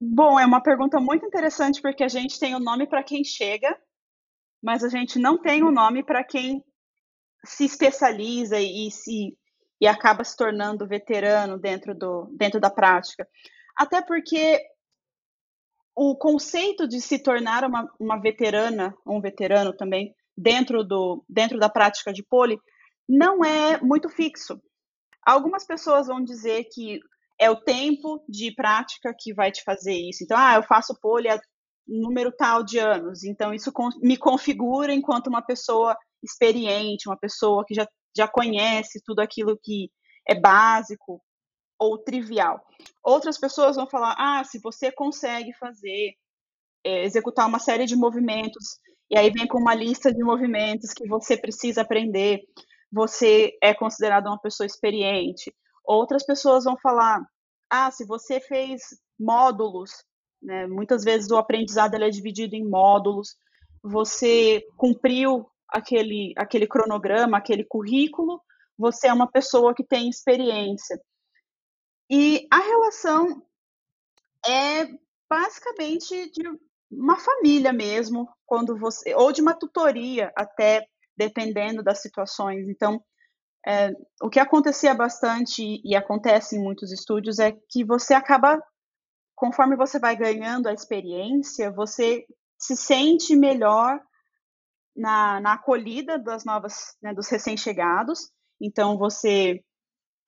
[0.00, 3.22] Bom, é uma pergunta muito interessante porque a gente tem o um nome para quem
[3.22, 3.78] chega,
[4.62, 6.64] mas a gente não tem o um nome para quem
[7.44, 9.36] se especializa e se
[9.78, 13.28] e acaba se tornando veterano dentro do dentro da prática.
[13.76, 14.62] Até porque
[16.02, 21.68] o conceito de se tornar uma, uma veterana, um veterano também, dentro, do, dentro da
[21.68, 22.58] prática de pole,
[23.06, 24.58] não é muito fixo.
[25.22, 27.00] Algumas pessoas vão dizer que
[27.38, 30.24] é o tempo de prática que vai te fazer isso.
[30.24, 31.38] Então, ah, eu faço pole há
[31.86, 37.74] número tal de anos, então isso me configura enquanto uma pessoa experiente, uma pessoa que
[37.74, 37.86] já,
[38.16, 39.90] já conhece tudo aquilo que
[40.26, 41.20] é básico
[41.80, 42.62] ou trivial.
[43.02, 46.12] Outras pessoas vão falar, ah, se você consegue fazer,
[46.84, 48.78] é, executar uma série de movimentos,
[49.10, 52.42] e aí vem com uma lista de movimentos que você precisa aprender,
[52.92, 55.52] você é considerado uma pessoa experiente.
[55.84, 57.24] Outras pessoas vão falar,
[57.70, 58.82] ah, se você fez
[59.18, 59.90] módulos,
[60.42, 63.36] né, muitas vezes o aprendizado é dividido em módulos,
[63.82, 68.40] você cumpriu aquele, aquele cronograma, aquele currículo,
[68.76, 71.00] você é uma pessoa que tem experiência.
[72.10, 73.46] E a relação
[74.44, 74.88] é
[75.30, 76.42] basicamente de
[76.90, 80.84] uma família mesmo, quando você ou de uma tutoria até
[81.16, 82.68] dependendo das situações.
[82.68, 83.00] Então,
[83.64, 83.92] é,
[84.22, 88.60] o que acontecia bastante e acontece em muitos estúdios é que você acaba,
[89.36, 92.24] conforme você vai ganhando a experiência, você
[92.58, 94.00] se sente melhor
[94.96, 98.30] na, na acolhida das novas, né, dos recém-chegados.
[98.60, 99.62] Então, você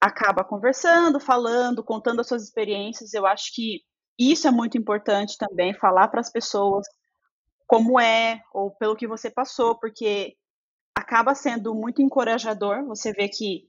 [0.03, 3.15] acaba conversando, falando, contando as suas experiências.
[3.15, 3.83] Eu acho que
[4.19, 6.85] isso é muito importante também, falar para as pessoas
[7.69, 10.37] como é, ou pelo que você passou, porque
[10.93, 12.85] acaba sendo muito encorajador.
[12.87, 13.69] Você vê que,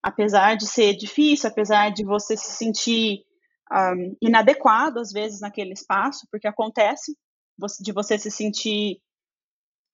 [0.00, 3.24] apesar de ser difícil, apesar de você se sentir
[3.72, 7.18] um, inadequado, às vezes, naquele espaço, porque acontece
[7.80, 9.02] de você se sentir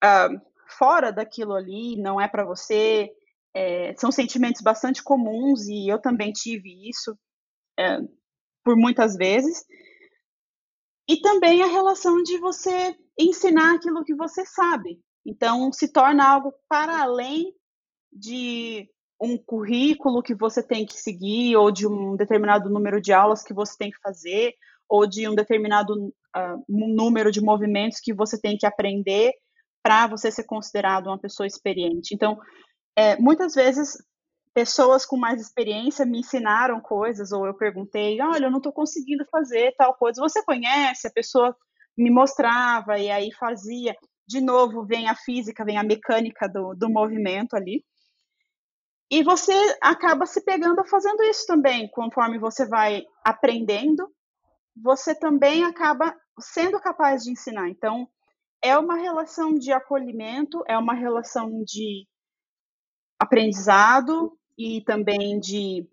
[0.05, 3.11] um, fora daquilo ali, não é para você,
[3.55, 7.17] é, são sentimentos bastante comuns e eu também tive isso
[7.79, 7.99] é,
[8.65, 9.65] por muitas vezes.
[11.09, 15.01] E também a relação de você ensinar aquilo que você sabe.
[15.27, 17.53] Então, se torna algo para além
[18.13, 18.89] de
[19.21, 23.53] um currículo que você tem que seguir, ou de um determinado número de aulas que
[23.53, 24.55] você tem que fazer,
[24.89, 29.33] ou de um determinado uh, número de movimentos que você tem que aprender
[29.83, 32.15] para você ser considerado uma pessoa experiente.
[32.15, 32.39] Então,
[33.01, 33.97] é, muitas vezes
[34.53, 39.25] pessoas com mais experiência me ensinaram coisas ou eu perguntei, olha, eu não estou conseguindo
[39.33, 40.21] fazer tal coisa.
[40.21, 41.07] Você conhece?
[41.07, 41.57] A pessoa
[41.97, 43.97] me mostrava e aí fazia.
[44.29, 47.83] De novo, vem a física, vem a mecânica do, do movimento ali.
[49.11, 54.13] E você acaba se pegando fazendo isso também, conforme você vai aprendendo,
[54.77, 57.71] você também acaba sendo capaz de ensinar.
[57.71, 58.07] Então,
[58.63, 62.07] é uma relação de acolhimento, é uma relação de
[63.21, 65.87] aprendizado e também de,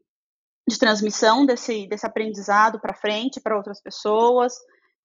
[0.67, 4.53] de transmissão desse, desse aprendizado para frente para outras pessoas,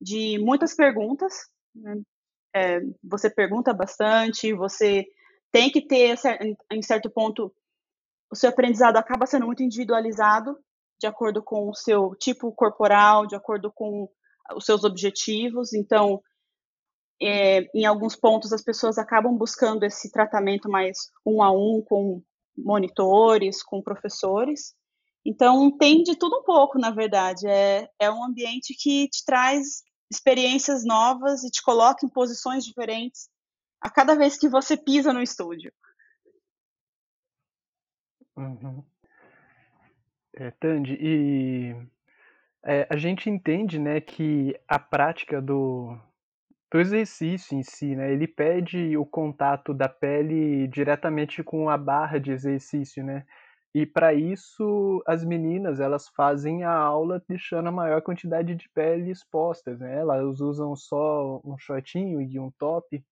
[0.00, 1.32] de muitas perguntas.
[1.74, 2.00] Né?
[2.54, 5.04] É, você pergunta bastante, você
[5.50, 6.16] tem que ter,
[6.70, 7.52] em certo ponto,
[8.30, 10.56] o seu aprendizado acaba sendo muito individualizado,
[10.98, 14.08] de acordo com o seu tipo corporal, de acordo com
[14.54, 15.74] os seus objetivos.
[15.74, 16.22] Então,
[17.22, 22.22] é, em alguns pontos as pessoas acabam buscando esse tratamento mais um a um com
[22.56, 24.74] monitores, com professores.
[25.24, 27.46] Então tem de tudo um pouco, na verdade.
[27.46, 33.30] É, é um ambiente que te traz experiências novas e te coloca em posições diferentes
[33.80, 35.72] a cada vez que você pisa no estúdio.
[38.36, 38.84] Uhum.
[40.34, 41.76] É, Tandy, e
[42.64, 45.98] é, a gente entende, né, que a prática do,
[46.72, 52.18] do exercício em si, né, ele pede o contato da pele diretamente com a barra
[52.18, 53.24] de exercício, né?
[53.74, 59.10] E para isso as meninas elas fazem a aula deixando a maior quantidade de pele
[59.10, 59.98] expostas, né?
[59.98, 63.02] Elas usam só um shortinho e um top.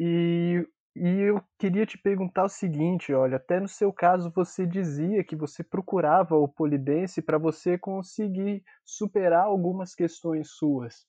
[0.00, 5.22] E e eu queria te perguntar o seguinte, olha, até no seu caso você dizia
[5.24, 11.06] que você procurava o polidense para você conseguir superar algumas questões suas.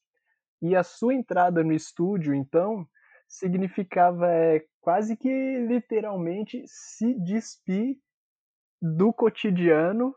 [0.61, 2.87] E a sua entrada no estúdio, então,
[3.27, 5.29] significava é, quase que
[5.67, 7.97] literalmente se despir
[8.81, 10.15] do cotidiano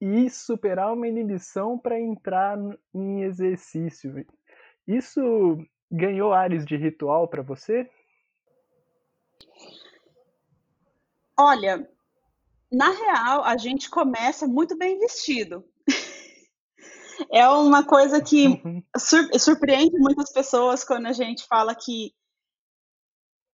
[0.00, 2.58] e superar uma inibição para entrar
[2.94, 4.26] em exercício.
[4.86, 5.58] Isso
[5.90, 7.88] ganhou ares de ritual para você?
[11.38, 11.88] Olha,
[12.70, 15.64] na real, a gente começa muito bem vestido.
[17.30, 18.62] é uma coisa que
[19.38, 22.12] surpreende muitas pessoas quando a gente fala que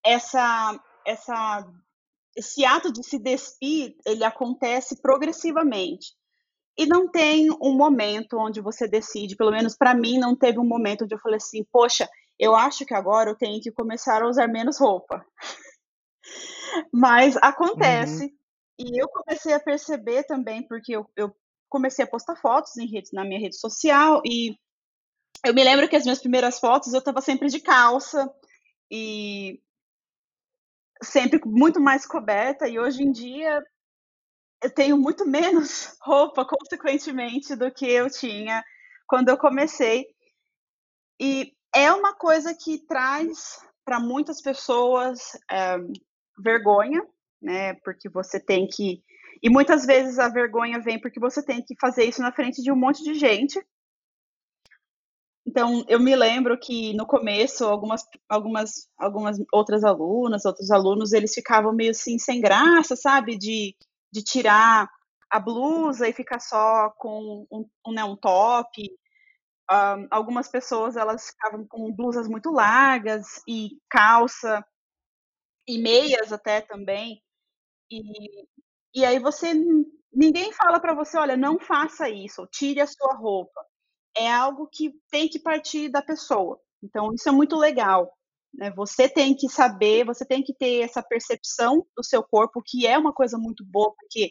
[0.04, 1.66] essa, essa,
[2.36, 6.14] esse ato de se despir, ele acontece progressivamente.
[6.76, 10.66] E não tem um momento onde você decide, pelo menos para mim não teve um
[10.66, 14.28] momento onde eu falei assim, poxa, eu acho que agora eu tenho que começar a
[14.28, 15.24] usar menos roupa.
[16.92, 18.24] Mas acontece.
[18.24, 18.30] Uhum.
[18.76, 21.32] E eu comecei a perceber também, porque eu, eu
[21.74, 24.56] comecei a postar fotos em rede, na minha rede social e
[25.44, 28.32] eu me lembro que as minhas primeiras fotos eu estava sempre de calça
[28.88, 29.60] e
[31.02, 33.60] sempre muito mais coberta e hoje em dia
[34.62, 38.64] eu tenho muito menos roupa, consequentemente, do que eu tinha
[39.06, 40.06] quando eu comecei.
[41.20, 45.76] E é uma coisa que traz para muitas pessoas é,
[46.38, 47.04] vergonha,
[47.42, 47.74] né?
[47.84, 49.02] Porque você tem que.
[49.42, 52.72] E muitas vezes a vergonha vem porque você tem que fazer isso na frente de
[52.72, 53.60] um monte de gente.
[55.46, 61.34] Então, eu me lembro que no começo, algumas, algumas, algumas outras alunas, outros alunos, eles
[61.34, 63.36] ficavam meio assim, sem graça, sabe?
[63.36, 63.76] De,
[64.12, 64.88] de tirar
[65.30, 68.90] a blusa e ficar só com um, um, né, um top.
[69.70, 74.64] Um, algumas pessoas, elas ficavam com blusas muito largas e calça
[75.68, 77.22] e meias até também.
[77.90, 78.46] E,
[78.94, 79.52] e aí você
[80.12, 83.60] ninguém fala para você, olha, não faça isso, tire a sua roupa.
[84.16, 86.60] É algo que tem que partir da pessoa.
[86.82, 88.10] Então isso é muito legal.
[88.52, 88.70] Né?
[88.76, 92.96] Você tem que saber, você tem que ter essa percepção do seu corpo, que é
[92.96, 94.30] uma coisa muito boa, porque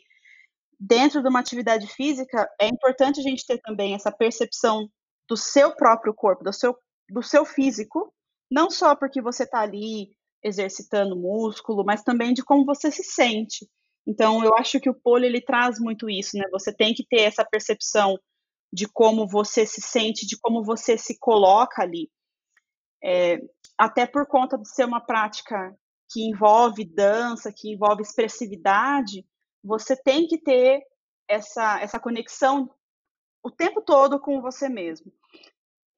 [0.80, 4.88] dentro de uma atividade física é importante a gente ter também essa percepção
[5.28, 6.76] do seu próprio corpo, do seu,
[7.10, 8.14] do seu físico,
[8.50, 13.68] não só porque você está ali exercitando músculo, mas também de como você se sente.
[14.06, 16.44] Então, eu acho que o pole ele traz muito isso, né?
[16.52, 18.20] Você tem que ter essa percepção
[18.72, 22.12] de como você se sente, de como você se coloca ali.
[23.04, 23.40] É,
[23.78, 25.76] até por conta de ser uma prática
[26.12, 29.26] que envolve dança, que envolve expressividade,
[29.64, 30.82] você tem que ter
[31.28, 32.70] essa, essa conexão
[33.44, 35.12] o tempo todo com você mesmo.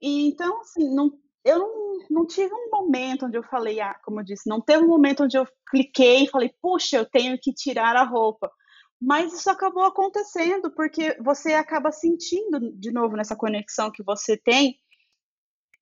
[0.02, 1.12] E então, assim, não,
[1.46, 4.84] eu não, não tive um momento onde eu falei, ah, como eu disse, não teve
[4.84, 8.52] um momento onde eu cliquei e falei, puxa, eu tenho que tirar a roupa.
[9.00, 14.80] Mas isso acabou acontecendo porque você acaba sentindo de novo nessa conexão que você tem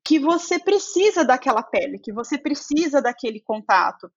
[0.05, 4.11] que você precisa daquela pele, que você precisa daquele contato.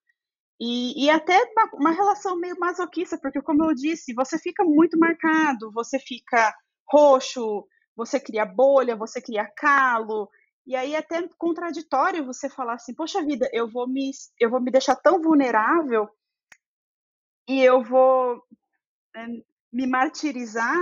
[0.59, 4.99] E, e até uma, uma relação meio masoquista, porque, como eu disse, você fica muito
[4.99, 6.53] marcado, você fica
[6.91, 10.29] roxo, você cria bolha, você cria calo,
[10.67, 14.59] e aí é até contraditório você falar assim, poxa vida, eu vou me, eu vou
[14.59, 16.09] me deixar tão vulnerável
[17.47, 18.43] e eu vou
[19.15, 19.27] é,
[19.71, 20.77] me martirizar,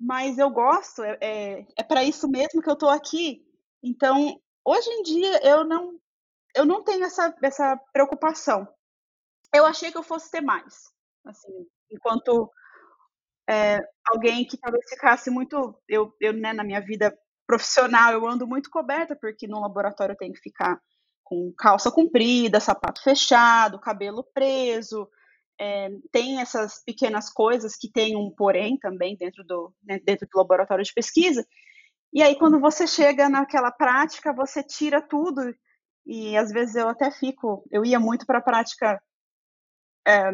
[0.00, 3.46] mas eu gosto, é, é, é para isso mesmo que eu estou aqui.
[3.80, 5.96] Então, hoje em dia, eu não,
[6.56, 8.66] eu não tenho essa, essa preocupação.
[9.54, 10.92] Eu achei que eu fosse ter mais,
[11.24, 12.50] assim, enquanto
[13.48, 13.78] é,
[14.08, 17.16] alguém que talvez ficasse muito, eu, eu né, na minha vida
[17.48, 20.78] profissional, eu ando muito coberta, porque no laboratório eu tenho que ficar
[21.24, 25.08] com calça comprida, sapato fechado, cabelo preso.
[25.58, 30.38] É, tem essas pequenas coisas que tem um porém também dentro do, né, dentro do
[30.38, 31.44] laboratório de pesquisa.
[32.12, 35.54] E aí, quando você chega naquela prática, você tira tudo.
[36.06, 39.00] E às vezes eu até fico, eu ia muito para a prática
[40.06, 40.32] é,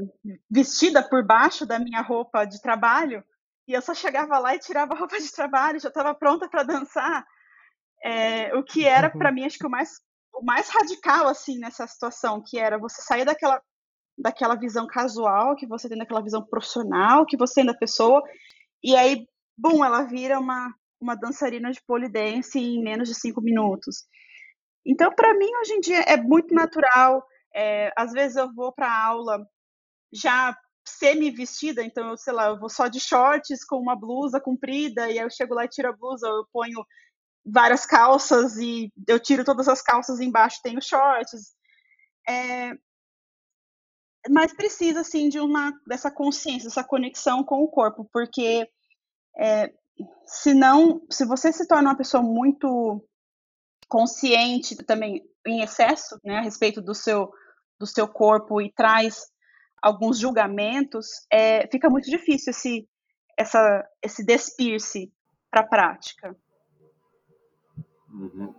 [0.51, 3.25] vestida por baixo da minha roupa de trabalho,
[3.67, 6.63] e eu só chegava lá e tirava a roupa de trabalho, já estava pronta para
[6.63, 7.27] dançar.
[8.03, 10.01] É, o que era para mim acho que o mais
[10.33, 13.63] o mais radical assim nessa situação, que era você sair daquela
[14.17, 18.23] daquela visão casual que você tem daquela visão profissional que você tem da pessoa
[18.83, 23.43] e aí, bum, ela vira uma uma dançarina de pole dance em menos de cinco
[23.43, 24.05] minutos.
[24.87, 27.25] Então, para mim, hoje em dia é muito natural.
[27.55, 29.47] É, às vezes eu vou para aula
[30.13, 35.11] já semi-vestida, então, eu, sei lá, eu vou só de shorts com uma blusa comprida,
[35.11, 36.85] e aí eu chego lá e tiro a blusa, eu ponho
[37.45, 41.55] várias calças e eu tiro todas as calças embaixo, tenho shorts.
[42.29, 42.73] É,
[44.31, 48.69] mas precisa, assim, de uma, dessa consciência, dessa conexão com o corpo, porque
[49.39, 49.73] é,
[50.27, 53.05] se não, se você se torna uma pessoa muito
[53.89, 57.31] consciente também em excesso, né, a respeito do seu
[57.79, 59.27] do seu corpo e traz
[59.85, 62.89] alguns julgamentos, é, fica muito difícil esse
[63.37, 65.13] essa esse despir-se
[65.51, 66.35] para a prática.
[68.09, 68.55] Uhum.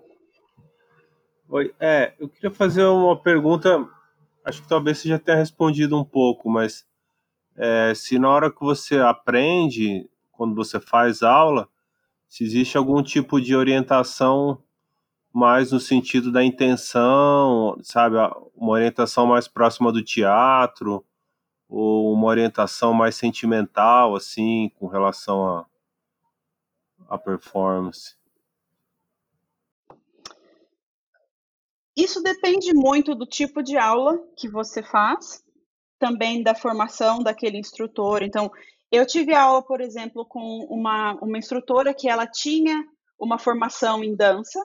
[1.49, 3.87] Oi, é, eu queria fazer uma pergunta,
[4.43, 6.85] acho que talvez você já tenha respondido um pouco, mas
[7.55, 11.67] é, se na hora que você aprende quando você faz aula,
[12.27, 14.61] se existe algum tipo de orientação
[15.33, 18.15] mais no sentido da intenção, sabe,
[18.55, 21.05] uma orientação mais próxima do teatro,
[21.67, 25.65] ou uma orientação mais sentimental, assim, com relação a,
[27.09, 28.15] a performance?
[31.95, 35.43] Isso depende muito do tipo de aula que você faz,
[35.97, 38.21] também da formação daquele instrutor.
[38.21, 38.51] Então,
[38.91, 42.85] eu tive aula, por exemplo, com uma, uma instrutora que ela tinha
[43.17, 44.63] uma formação em dança,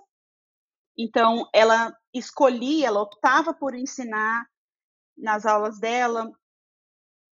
[0.99, 4.45] então ela escolhia, ela optava por ensinar
[5.17, 6.31] nas aulas dela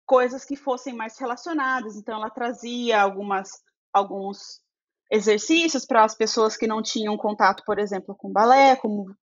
[0.08, 3.50] coisas que fossem mais relacionadas, então ela trazia algumas
[3.92, 4.62] alguns
[5.10, 9.14] exercícios para as pessoas que não tinham contato, por exemplo, com balé, como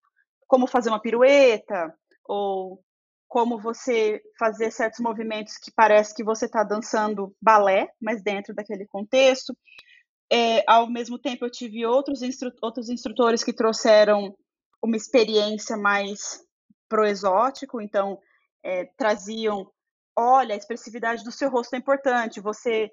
[0.47, 1.93] como fazer uma pirueta
[2.25, 2.81] ou
[3.29, 8.87] como você fazer certos movimentos que parece que você está dançando balé, mas dentro daquele
[8.87, 9.57] contexto.
[10.33, 14.37] É, ao mesmo tempo, eu tive outros, instru outros instrutores que trouxeram
[14.81, 16.41] uma experiência mais
[16.89, 18.21] pro exótico, então
[18.65, 19.69] é, traziam,
[20.17, 22.91] olha, a expressividade do seu rosto é importante, você,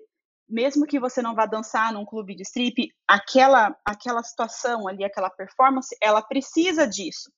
[0.47, 5.29] mesmo que você não vá dançar num clube de strip, aquela, aquela situação ali, aquela
[5.29, 7.31] performance, ela precisa disso.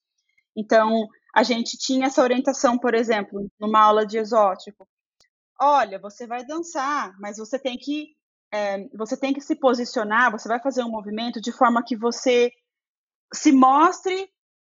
[0.55, 4.87] Então, a gente tinha essa orientação, por exemplo, numa aula de exótico.
[5.59, 8.15] Olha, você vai dançar, mas você tem que
[8.51, 12.51] é, você tem que se posicionar, você vai fazer um movimento de forma que você
[13.33, 14.29] se mostre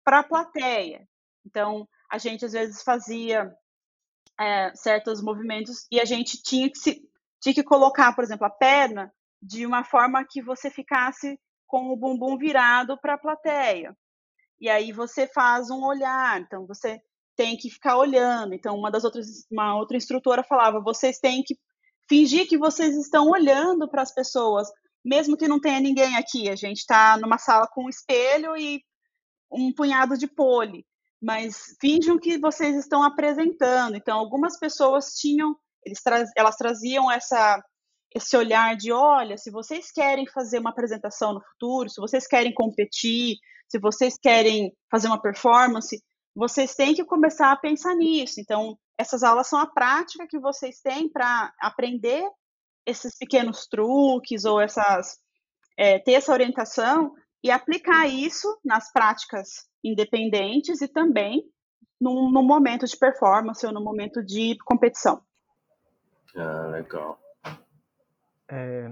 [0.05, 1.09] para a plateia.
[1.47, 3.51] Então, a gente às vezes fazia
[4.41, 7.03] é, certos movimentos e a gente tinha que, se,
[7.41, 9.12] tinha que colocar, por exemplo, a perna
[9.43, 13.97] de uma forma que você ficasse com o bumbum virado para a plateia.
[14.61, 17.01] E aí você faz um olhar, então você
[17.36, 18.55] tem que ficar olhando.
[18.55, 21.55] Então uma das outras, uma outra instrutora falava, vocês têm que
[22.09, 24.68] fingir que vocês estão olhando para as pessoas,
[25.05, 26.49] mesmo que não tenha ninguém aqui.
[26.49, 28.82] A gente está numa sala com um espelho e
[29.53, 30.86] um punhado de pole,
[31.21, 33.97] mas finjam que vocês estão apresentando.
[33.97, 35.57] Então algumas pessoas tinham,
[36.03, 37.62] tra elas traziam essa
[38.12, 42.53] esse olhar de, olha, se vocês querem fazer uma apresentação no futuro, se vocês querem
[42.53, 43.37] competir,
[43.68, 46.03] se vocês querem fazer uma performance,
[46.35, 48.41] vocês têm que começar a pensar nisso.
[48.41, 52.29] Então, essas aulas são a prática que vocês têm para aprender
[52.85, 55.18] esses pequenos truques ou essas
[55.77, 61.45] é, ter essa orientação e aplicar isso nas práticas independentes e também
[62.01, 65.22] no, no momento de performance ou no momento de competição.
[66.36, 67.18] Ah, legal.
[68.49, 68.91] É,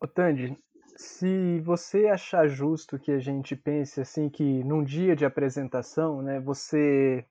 [0.00, 0.58] Otandi,
[0.96, 6.40] se você achar justo que a gente pense assim que num dia de apresentação, né,
[6.40, 7.26] você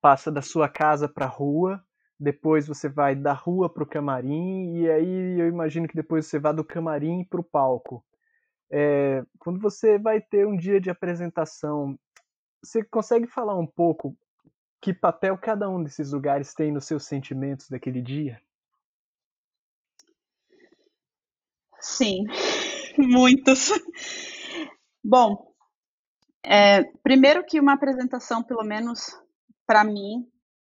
[0.00, 1.82] passa da sua casa para a rua,
[2.18, 6.38] depois você vai da rua para o camarim e aí eu imagino que depois você
[6.38, 8.04] vá do camarim para o palco.
[8.70, 11.98] É, quando você vai ter um dia de apresentação,
[12.62, 14.16] você consegue falar um pouco
[14.80, 18.40] que papel cada um desses lugares tem nos seus sentimentos daquele dia?
[21.80, 22.24] Sim,
[22.96, 23.70] muitos.
[25.02, 25.52] Bom,
[26.42, 29.18] é, primeiro que uma apresentação, pelo menos
[29.66, 30.26] para mim,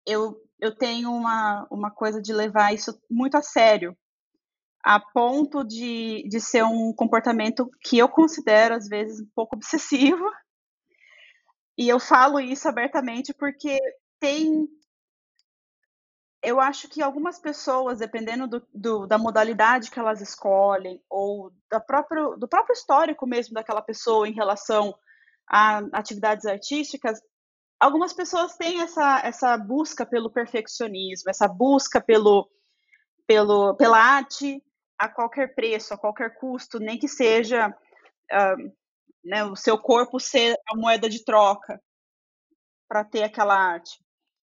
[0.07, 3.97] eu, eu tenho uma, uma coisa de levar isso muito a sério,
[4.87, 10.25] a ponto de, de ser um comportamento que eu considero, às vezes, um pouco obsessivo.
[11.77, 13.77] E eu falo isso abertamente porque
[14.21, 14.69] tem
[16.41, 21.81] eu acho que algumas pessoas, dependendo do, do, da modalidade que elas escolhem, ou da
[21.81, 24.97] próprio, do próprio histórico mesmo daquela pessoa em relação
[25.49, 27.21] a atividades artísticas,
[27.81, 32.49] algumas pessoas têm essa, essa busca pelo perfeccionismo, essa busca pelo,
[33.27, 34.63] pelo, pela arte
[34.99, 38.73] a qualquer preço, a qualquer custo, nem que seja uh,
[39.25, 41.81] né, o seu corpo ser a moeda de troca
[42.89, 43.99] para ter aquela arte.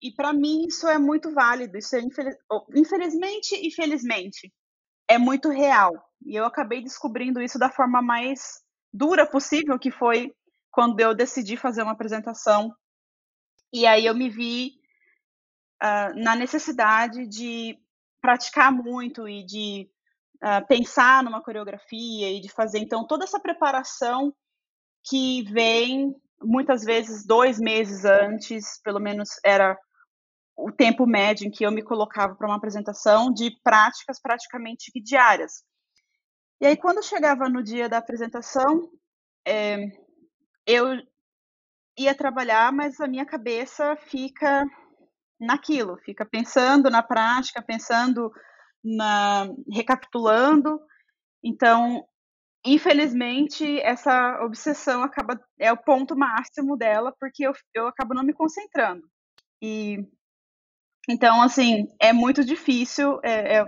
[0.00, 2.36] E para mim isso é muito válido, isso é infeliz...
[2.74, 4.52] infelizmente e felizmente
[5.08, 5.92] é muito real.
[6.24, 8.62] E eu acabei descobrindo isso da forma mais
[8.92, 10.32] dura possível, que foi
[10.70, 12.72] quando eu decidi fazer uma apresentação.
[13.72, 14.72] E aí eu me vi
[15.82, 17.78] uh, na necessidade de
[18.20, 19.90] praticar muito e de
[20.42, 24.34] uh, pensar numa coreografia e de fazer então toda essa preparação
[25.04, 29.76] que vem muitas vezes dois meses antes, pelo menos era
[30.56, 35.62] o tempo médio em que eu me colocava para uma apresentação de práticas praticamente diárias.
[36.60, 38.90] E aí, quando chegava no dia da apresentação,
[39.46, 39.86] é,
[40.66, 41.00] eu
[41.96, 44.64] ia trabalhar, mas a minha cabeça fica
[45.40, 48.32] naquilo, fica pensando na prática, pensando
[48.82, 50.80] na recapitulando.
[51.42, 52.04] Então,
[52.64, 58.32] infelizmente, essa obsessão acaba é o ponto máximo dela, porque eu, eu acabo não me
[58.32, 59.02] concentrando.
[59.62, 59.98] E
[61.08, 63.64] então, assim, é muito difícil é, é,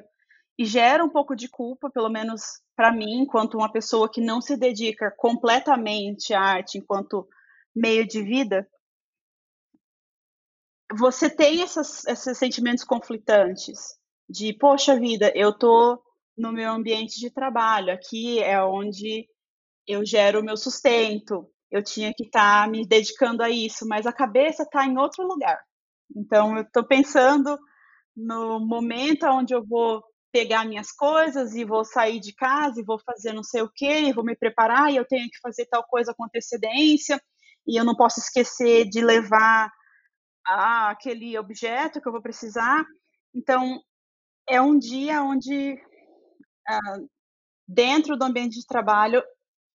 [0.58, 2.42] e gera um pouco de culpa, pelo menos
[2.76, 7.26] para mim, enquanto uma pessoa que não se dedica completamente à arte enquanto
[7.74, 8.68] meio de vida.
[10.98, 13.99] Você tem essas, esses sentimentos conflitantes
[14.30, 16.00] de, poxa vida, eu tô
[16.38, 19.26] no meu ambiente de trabalho, aqui é onde
[19.86, 24.06] eu gero o meu sustento, eu tinha que estar tá me dedicando a isso, mas
[24.06, 25.58] a cabeça está em outro lugar.
[26.16, 27.58] Então, eu estou pensando
[28.16, 30.02] no momento onde eu vou
[30.32, 34.02] pegar minhas coisas e vou sair de casa e vou fazer não sei o quê,
[34.02, 37.20] e vou me preparar e eu tenho que fazer tal coisa com antecedência
[37.66, 39.70] e eu não posso esquecer de levar
[40.46, 42.84] ah, aquele objeto que eu vou precisar.
[43.34, 43.80] Então,
[44.48, 45.80] é um dia onde,
[46.68, 46.98] ah,
[47.66, 49.22] dentro do ambiente de trabalho,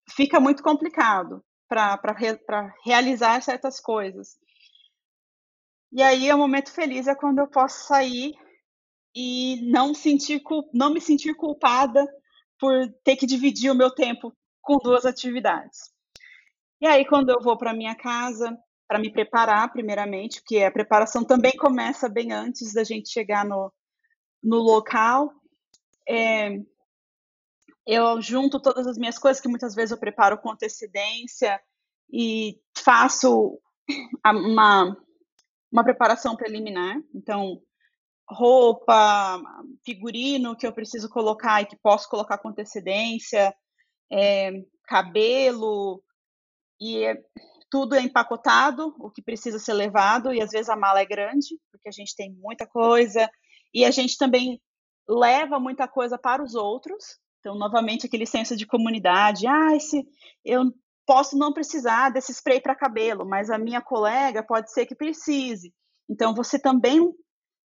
[0.09, 2.39] fica muito complicado para re,
[2.83, 4.37] realizar certas coisas.
[5.91, 8.33] E aí, o momento feliz é quando eu posso sair
[9.15, 10.41] e não, sentir,
[10.73, 12.05] não me sentir culpada
[12.59, 15.89] por ter que dividir o meu tempo com duas atividades.
[16.81, 18.57] E aí, quando eu vou para minha casa,
[18.87, 23.71] para me preparar, primeiramente, porque a preparação também começa bem antes da gente chegar no,
[24.45, 25.33] no local,
[26.07, 26.59] é,
[27.85, 31.59] eu junto todas as minhas coisas, que muitas vezes eu preparo com antecedência,
[32.11, 33.59] e faço
[34.23, 34.95] uma,
[35.71, 36.97] uma preparação preliminar.
[37.13, 37.61] Então,
[38.29, 39.41] roupa,
[39.83, 43.55] figurino que eu preciso colocar e que posso colocar com antecedência,
[44.11, 44.51] é,
[44.87, 46.01] cabelo,
[46.79, 47.21] e é,
[47.69, 51.59] tudo é empacotado, o que precisa ser levado, e às vezes a mala é grande,
[51.71, 53.29] porque a gente tem muita coisa,
[53.73, 54.61] e a gente também
[55.07, 57.19] leva muita coisa para os outros.
[57.39, 59.45] Então, novamente, aquele senso de comunidade.
[59.45, 60.03] Ah, esse,
[60.43, 60.73] eu
[61.05, 65.73] posso não precisar desse spray para cabelo, mas a minha colega pode ser que precise.
[66.09, 67.13] Então, você também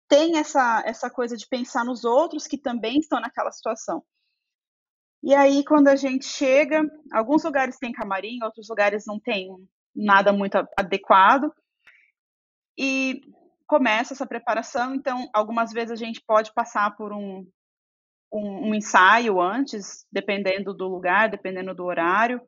[0.09, 4.03] tem essa, essa coisa de pensar nos outros que também estão naquela situação.
[5.23, 6.83] E aí, quando a gente chega,
[7.13, 9.49] alguns lugares têm camarim, outros lugares não tem
[9.95, 11.53] nada muito adequado.
[12.77, 13.21] E
[13.69, 17.47] começa essa preparação, então, algumas vezes a gente pode passar por um,
[18.33, 22.41] um, um ensaio antes, dependendo do lugar, dependendo do horário.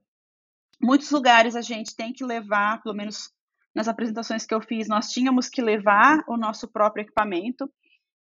[0.80, 3.30] Muitos lugares a gente tem que levar, pelo menos
[3.74, 7.70] nas apresentações que eu fiz, nós tínhamos que levar o nosso próprio equipamento.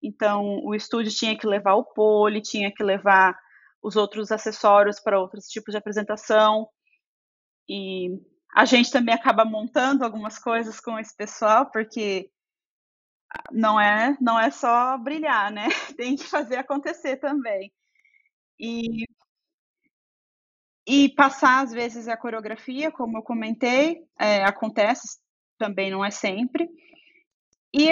[0.03, 3.33] Então, o estúdio tinha que levar o pole, tinha que levar
[3.81, 6.67] os outros acessórios para outros tipos de apresentação.
[7.67, 8.09] E
[8.53, 12.29] a gente também acaba montando algumas coisas com esse pessoal, porque
[13.51, 15.67] não é não é só brilhar, né?
[15.97, 17.71] Tem que fazer acontecer também.
[18.59, 19.05] E
[20.87, 25.19] e passar às vezes a coreografia, como eu comentei, é, acontece
[25.57, 26.67] também não é sempre.
[27.73, 27.89] E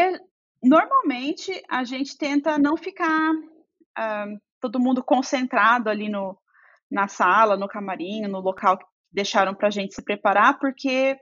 [0.64, 6.38] normalmente a gente tenta não ficar uh, todo mundo concentrado ali no,
[6.90, 11.18] na sala, no camarim, no local que deixaram para a gente se preparar, porque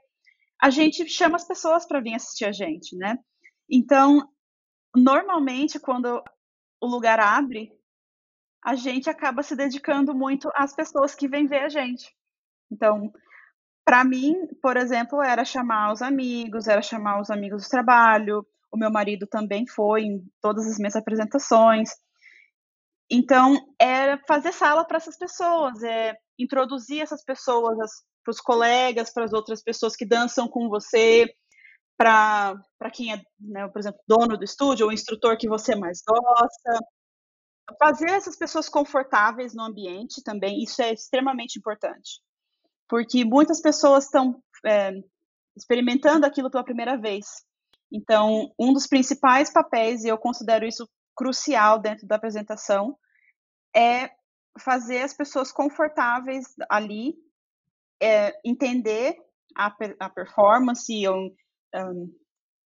[0.61, 3.17] a gente chama as pessoas para vir assistir a gente, né?
[3.69, 4.29] Então,
[4.95, 6.23] normalmente, quando
[6.81, 7.71] o lugar abre,
[8.63, 12.13] a gente acaba se dedicando muito às pessoas que vêm ver a gente.
[12.71, 13.11] Então,
[13.85, 18.77] para mim, por exemplo, era chamar os amigos, era chamar os amigos do trabalho, o
[18.77, 21.89] meu marido também foi em todas as minhas apresentações.
[23.09, 27.77] Então, é fazer sala para essas pessoas, é introduzir essas pessoas
[28.23, 31.31] para os colegas, para as outras pessoas que dançam com você,
[31.97, 36.79] para quem é, né, por exemplo, dono do estúdio ou instrutor que você mais gosta.
[37.79, 42.21] Fazer essas pessoas confortáveis no ambiente também, isso é extremamente importante.
[42.87, 44.91] Porque muitas pessoas estão é,
[45.55, 47.25] experimentando aquilo pela primeira vez.
[47.91, 52.97] Então, um dos principais papéis, e eu considero isso crucial dentro da apresentação,
[53.75, 54.11] é
[54.59, 57.15] fazer as pessoas confortáveis ali,
[58.01, 59.17] é, entender
[59.55, 61.31] a, a performance, ou,
[61.75, 62.13] um,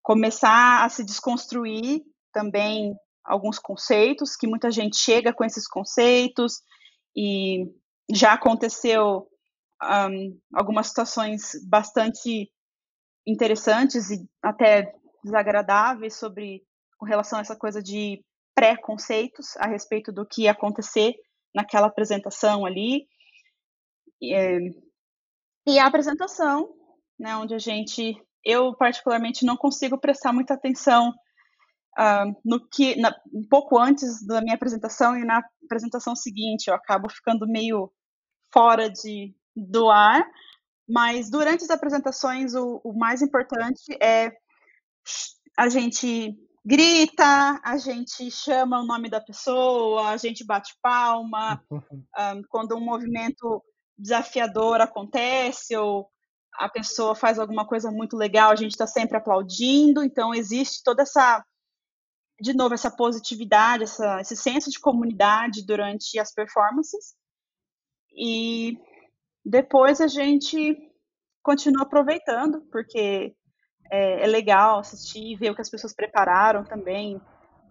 [0.02, 2.02] começar a se desconstruir
[2.32, 2.94] também
[3.24, 6.62] alguns conceitos, que muita gente chega com esses conceitos,
[7.16, 7.66] e
[8.10, 9.28] já aconteceu
[9.82, 12.50] um, algumas situações bastante
[13.26, 16.62] interessantes e até desagradáveis sobre
[16.96, 21.14] com relação a essa coisa de preconceitos a respeito do que ia acontecer
[21.54, 23.06] naquela apresentação ali.
[24.20, 24.58] E, é,
[25.66, 26.74] e a apresentação,
[27.18, 31.10] né, onde a gente, eu particularmente não consigo prestar muita atenção
[31.98, 36.74] uh, no que, na, um pouco antes da minha apresentação e na apresentação seguinte, eu
[36.74, 37.92] acabo ficando meio
[38.50, 40.26] fora de, do ar,
[40.88, 44.32] mas durante as apresentações o, o mais importante é
[45.54, 46.34] a gente
[46.64, 52.80] grita, a gente chama o nome da pessoa, a gente bate palma, um, quando um
[52.80, 53.62] movimento
[53.98, 56.08] desafiador acontece ou
[56.58, 61.02] a pessoa faz alguma coisa muito legal, a gente está sempre aplaudindo, então existe toda
[61.02, 61.44] essa,
[62.40, 67.14] de novo, essa positividade, essa, esse senso de comunidade durante as performances,
[68.12, 68.76] e
[69.44, 70.76] depois a gente
[71.42, 73.34] continua aproveitando, porque
[73.90, 77.20] é, é legal assistir, ver o que as pessoas prepararam também,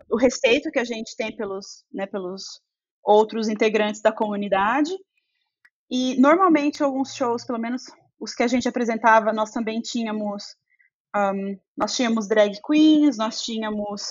[0.10, 2.62] o respeito que a gente tem pelos, né, pelos
[3.04, 4.92] outros integrantes da comunidade.
[5.90, 7.84] E normalmente alguns shows, pelo menos
[8.20, 10.56] os que a gente apresentava, nós também tínhamos
[11.16, 14.04] um, nós tínhamos drag queens, nós tínhamos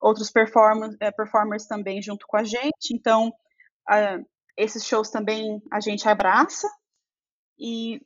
[0.00, 2.92] outros performers, é, performers também junto com a gente.
[2.92, 3.28] Então
[3.90, 6.68] uh, esses shows também a gente abraça
[7.58, 8.00] e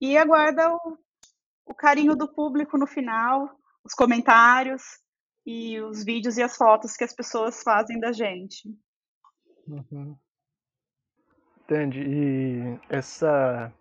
[0.00, 0.98] e aguarda o,
[1.66, 3.50] o carinho do público no final,
[3.84, 4.82] os comentários
[5.44, 8.68] e os vídeos e as fotos que as pessoas fazem da gente.
[9.66, 10.16] Uhum.
[11.62, 12.00] Entende?
[12.00, 13.72] E essa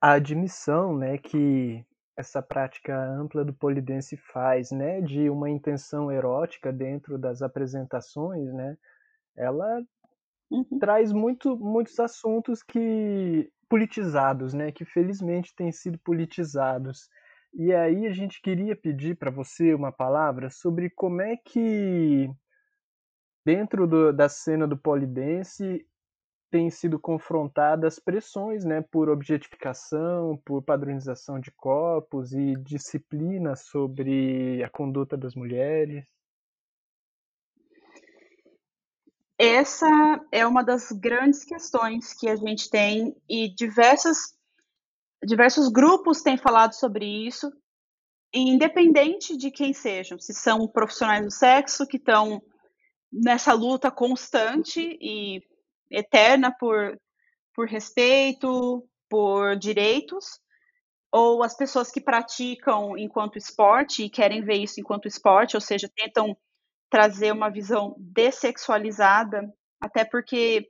[0.00, 1.84] a admissão, né, que
[2.16, 8.76] essa prática ampla do polidense faz, né, de uma intenção erótica dentro das apresentações, né,
[9.36, 9.82] ela
[10.50, 10.78] uhum.
[10.78, 17.08] traz muito, muitos assuntos que politizados, né, que felizmente têm sido politizados.
[17.54, 22.28] E aí a gente queria pedir para você uma palavra sobre como é que
[23.44, 25.86] dentro do, da cena do polidense
[26.50, 34.68] têm sido confrontadas pressões, né, por objetificação, por padronização de corpos e disciplina sobre a
[34.68, 36.06] conduta das mulheres.
[39.40, 39.88] essa
[40.30, 44.34] é uma das grandes questões que a gente tem e diversas,
[45.24, 47.50] diversos grupos têm falado sobre isso,
[48.34, 52.42] independente de quem sejam, se são profissionais do sexo que estão
[53.10, 55.42] nessa luta constante e
[55.90, 56.98] eterna por,
[57.54, 60.40] por respeito, por direitos,
[61.12, 65.90] ou as pessoas que praticam enquanto esporte e querem ver isso enquanto esporte, ou seja,
[65.94, 66.36] tentam
[66.88, 70.66] trazer uma visão dessexualizada, até porque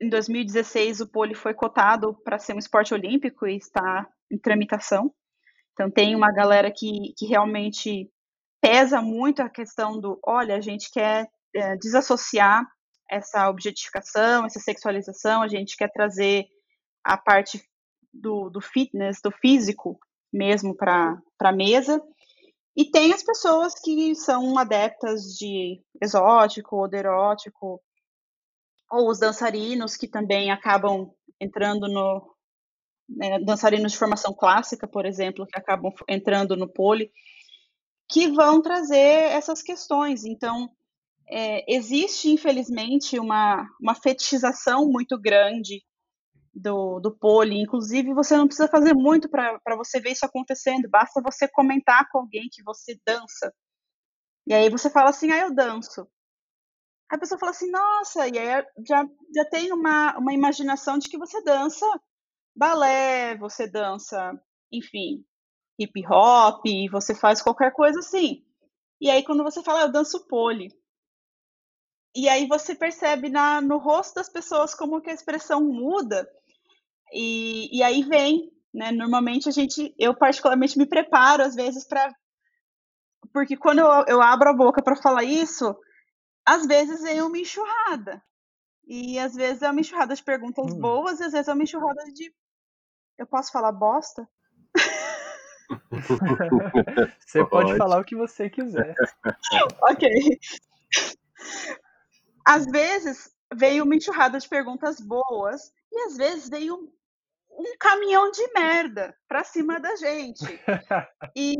[0.00, 5.14] em 2016 o pole foi cotado para ser um esporte olímpico e está em tramitação.
[5.72, 8.10] Então tem uma galera que, que realmente
[8.60, 12.66] pesa muito a questão do, olha, a gente quer é, desassociar
[13.10, 16.46] essa objetificação, essa sexualização, a gente quer trazer
[17.02, 17.62] a parte
[18.12, 19.98] do, do fitness, do físico
[20.32, 22.02] mesmo para a mesa.
[22.76, 27.80] E tem as pessoas que são adeptas de exótico ou de erótico,
[28.90, 32.34] ou os dançarinos que também acabam entrando no.
[33.06, 37.12] Né, dançarinos de formação clássica, por exemplo, que acabam entrando no pole,
[38.08, 40.24] que vão trazer essas questões.
[40.24, 40.70] Então,
[41.28, 45.82] é, existe, infelizmente, uma, uma fetichização muito grande
[46.52, 47.60] do, do pole.
[47.60, 52.18] Inclusive, você não precisa fazer muito para você ver isso acontecendo, basta você comentar com
[52.18, 53.52] alguém que você dança.
[54.46, 56.06] E aí você fala assim, ah, eu danço.
[57.10, 61.18] A pessoa fala assim, nossa, e aí já, já tem uma, uma imaginação de que
[61.18, 61.86] você dança
[62.54, 64.32] balé, você dança,
[64.70, 65.24] enfim,
[65.78, 68.44] hip hop, você faz qualquer coisa assim.
[69.00, 70.68] E aí, quando você fala, ah, eu danço pole.
[72.14, 76.28] E aí você percebe na, no rosto das pessoas como que a expressão muda.
[77.12, 78.92] E, e aí vem, né?
[78.92, 82.14] Normalmente a gente, eu particularmente me preparo às vezes para.
[83.32, 85.76] Porque quando eu, eu abro a boca para falar isso,
[86.46, 88.22] às vezes vem uma enxurrada.
[88.86, 90.78] E às vezes é uma enxurrada de perguntas hum.
[90.78, 92.32] boas, e às vezes é uma enxurrada de.
[93.18, 94.28] Eu posso falar bosta?
[97.18, 97.66] você pode.
[97.66, 98.94] pode falar o que você quiser.
[99.82, 100.08] ok.
[102.46, 108.52] Às vezes veio uma enxurrada de perguntas boas e às vezes veio um, caminhão de
[108.52, 110.44] merda pra cima da gente.
[111.36, 111.56] E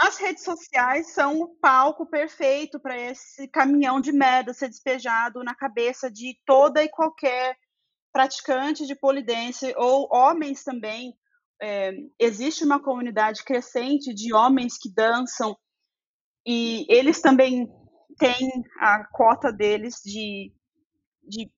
[0.00, 5.54] as redes sociais são o palco perfeito para esse caminhão de merda ser despejado na
[5.54, 7.56] cabeça de toda e qualquer
[8.12, 11.14] praticante de polidense ou homens também.
[11.62, 15.56] É, existe uma comunidade crescente de homens que dançam
[16.46, 17.68] e eles também
[18.18, 20.52] têm a cota deles de,
[21.22, 21.50] de,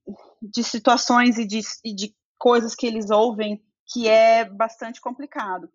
[0.42, 1.60] de situações e de,
[1.94, 5.68] de coisas que eles ouvem que é bastante complicado.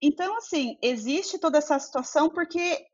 [0.00, 2.86] Então, assim, existe toda essa situação porque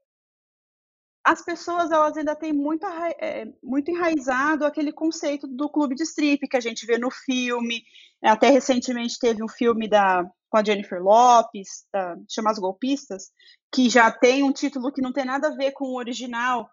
[1.24, 6.46] as pessoas elas ainda têm muito, é, muito enraizado aquele conceito do clube de strip
[6.48, 7.82] que a gente vê no filme.
[8.22, 13.30] Até recentemente teve um filme da, com a Jennifer Lopes, da, chama As Golpistas,
[13.72, 16.70] que já tem um título que não tem nada a ver com o original,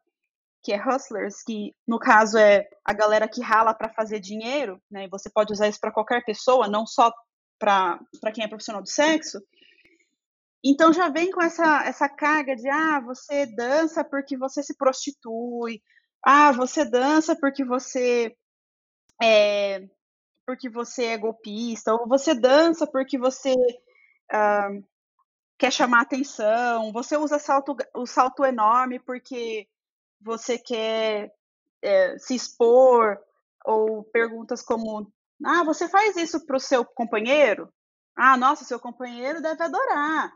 [0.63, 5.05] que é Hustlers, que no caso é a galera que rala para fazer dinheiro, né?
[5.05, 7.11] E você pode usar isso para qualquer pessoa, não só
[7.59, 7.99] para
[8.33, 9.39] quem é profissional do sexo.
[10.63, 15.81] Então já vem com essa, essa carga de ah, você dança porque você se prostitui,
[16.23, 18.35] ah, você dança porque você
[19.21, 19.87] é
[20.45, 23.53] porque você é golpista, ou você dança porque você
[24.31, 24.69] ah,
[25.57, 29.67] quer chamar atenção, você usa salto, o salto enorme porque
[30.21, 31.31] você quer
[31.81, 33.17] é, se expor,
[33.65, 35.11] ou perguntas como
[35.45, 37.71] ah, você faz isso para o seu companheiro?
[38.15, 40.31] Ah, nossa, seu companheiro deve adorar.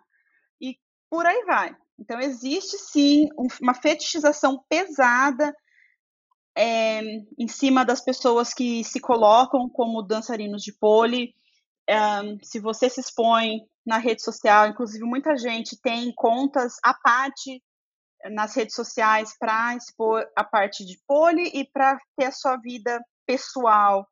[0.60, 0.78] E
[1.10, 1.76] por aí vai.
[1.98, 3.30] Então, existe sim
[3.62, 5.56] uma fetichização pesada
[6.56, 7.02] é,
[7.38, 11.34] em cima das pessoas que se colocam como dançarinos de pole.
[11.88, 11.98] É,
[12.44, 17.64] se você se expõe na rede social, inclusive muita gente tem contas à parte
[18.30, 23.04] nas redes sociais para expor a parte de pole e para ter a sua vida
[23.26, 24.08] pessoal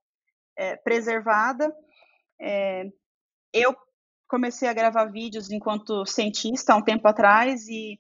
[0.58, 1.74] é, preservada.
[2.42, 2.86] É,
[3.54, 3.76] eu
[4.28, 8.00] comecei a gravar vídeos enquanto cientista há um tempo atrás e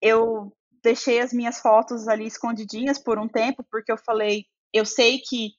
[0.00, 0.52] eu
[0.82, 5.52] deixei as minhas fotos ali escondidinhas por um tempo, porque eu falei, eu sei que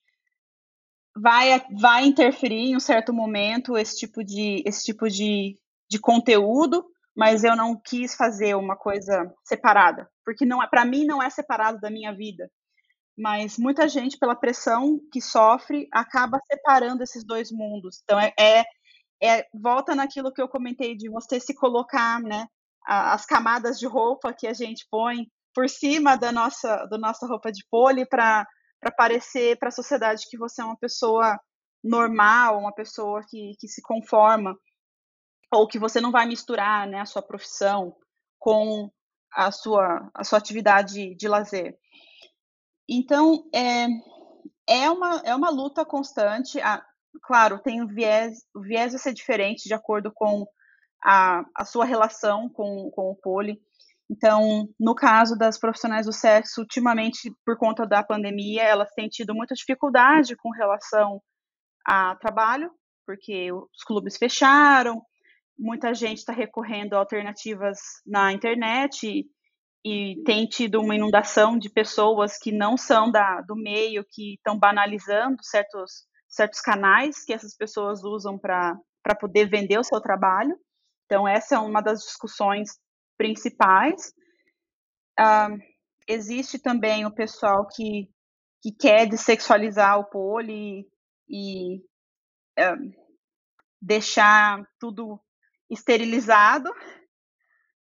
[1.15, 5.57] vai, vai interferir em um certo momento esse tipo de, esse tipo de,
[5.89, 6.85] de conteúdo,
[7.19, 11.29] mas eu não quis fazer uma coisa separada, porque não é para mim não é
[11.29, 12.49] separado da minha vida
[13.19, 17.99] mas muita gente, pela pressão que sofre, acaba separando esses dois mundos.
[18.01, 18.63] Então, é, é,
[19.21, 22.47] é volta naquilo que eu comentei de você se colocar, né,
[22.85, 27.51] as camadas de roupa que a gente põe por cima da nossa, da nossa roupa
[27.51, 28.47] de pole para
[28.95, 31.37] parecer para a sociedade que você é uma pessoa
[31.83, 34.55] normal, uma pessoa que, que se conforma,
[35.51, 37.95] ou que você não vai misturar né, a sua profissão
[38.37, 38.91] com
[39.33, 41.77] a sua, a sua atividade de lazer.
[42.87, 43.87] Então, é,
[44.67, 46.59] é, uma, é uma luta constante.
[46.61, 46.83] Ah,
[47.23, 50.47] claro, tem o viés, o viés vai ser diferente de acordo com
[51.03, 53.61] a, a sua relação com, com o pole.
[54.09, 59.35] Então, no caso das profissionais do sexo, ultimamente, por conta da pandemia, elas têm tido
[59.35, 61.21] muita dificuldade com relação
[61.85, 62.71] a trabalho,
[63.05, 65.03] porque os clubes fecharam,
[65.59, 69.27] muita gente está recorrendo a alternativas na internet,
[69.85, 74.57] e tem tido uma inundação de pessoas que não são da, do meio, que estão
[74.57, 78.77] banalizando certos, certos canais que essas pessoas usam para
[79.19, 80.57] poder vender o seu trabalho.
[81.05, 82.69] Então, essa é uma das discussões
[83.17, 84.13] principais.
[85.19, 85.57] Uh,
[86.07, 88.09] existe também o pessoal que,
[88.61, 90.85] que quer dessexualizar o pole
[91.27, 91.77] e, e
[92.59, 93.09] uh,
[93.81, 95.19] deixar tudo
[95.69, 96.69] esterilizado,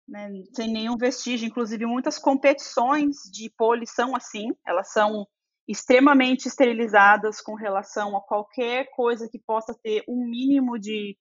[0.06, 1.46] né, sem nenhum vestígio.
[1.46, 5.26] Inclusive, muitas competições de pole são assim, elas são
[5.68, 11.16] extremamente esterilizadas com relação a qualquer coisa que possa ter um mínimo de,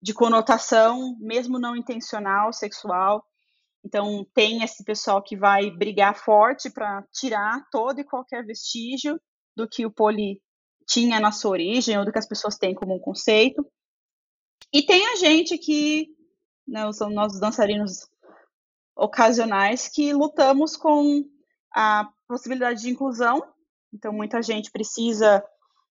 [0.00, 3.24] de conotação, mesmo não intencional, sexual.
[3.84, 9.20] Então, tem esse pessoal que vai brigar forte para tirar todo e qualquer vestígio
[9.56, 10.40] do que o pole
[10.86, 13.64] tinha na sua origem, ou do que as pessoas têm como um conceito.
[14.72, 16.08] E tem a gente que
[16.66, 18.08] né, são nossos dançarinos
[18.94, 21.24] ocasionais que lutamos com
[21.74, 23.42] a possibilidade de inclusão.
[23.92, 25.42] Então, muita gente precisa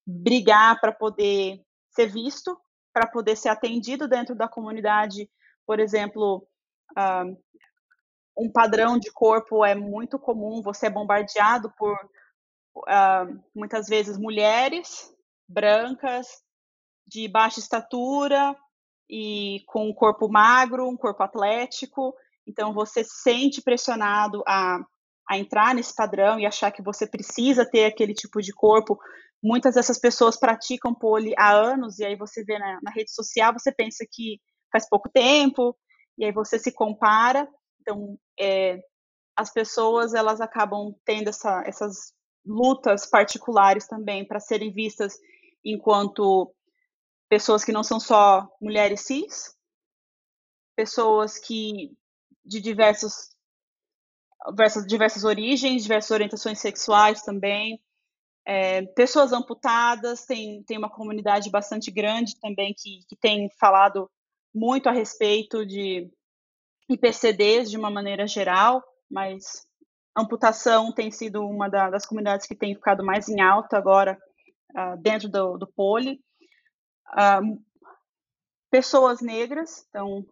[0.06, 1.60] brigar para poder
[1.90, 2.56] ser visto,
[2.92, 5.28] para poder ser atendido dentro da comunidade.
[5.66, 6.46] Por exemplo,
[6.92, 7.36] uh,
[8.36, 11.94] um padrão de corpo é muito comum, você é bombardeado por
[12.76, 15.12] uh, muitas vezes mulheres
[15.48, 16.42] brancas,
[17.08, 18.54] de baixa estatura
[19.08, 22.14] e com um corpo magro, um corpo atlético.
[22.46, 24.78] Então, você se sente pressionado a,
[25.28, 28.98] a entrar nesse padrão e achar que você precisa ter aquele tipo de corpo.
[29.42, 33.52] Muitas dessas pessoas praticam pole há anos, e aí você vê na, na rede social,
[33.52, 34.38] você pensa que
[34.70, 35.74] faz pouco tempo,
[36.18, 37.48] e aí você se compara.
[37.80, 38.78] Então, é,
[39.34, 42.12] as pessoas elas acabam tendo essa, essas
[42.44, 45.14] lutas particulares também para serem vistas
[45.64, 46.52] enquanto
[47.28, 49.54] pessoas que não são só mulheres cis,
[50.76, 51.96] pessoas que
[52.44, 53.30] de diversas,
[54.86, 57.80] diversas origens, diversas orientações sexuais também,
[58.46, 64.10] é, pessoas amputadas, tem, tem uma comunidade bastante grande também que, que tem falado
[64.54, 66.10] muito a respeito de
[66.88, 69.66] IPCDs de uma maneira geral, mas
[70.16, 74.18] amputação tem sido uma da, das comunidades que tem ficado mais em alta agora
[74.74, 75.68] uh, dentro do, do.
[77.12, 77.62] Uh,
[78.70, 80.26] pessoas negras, então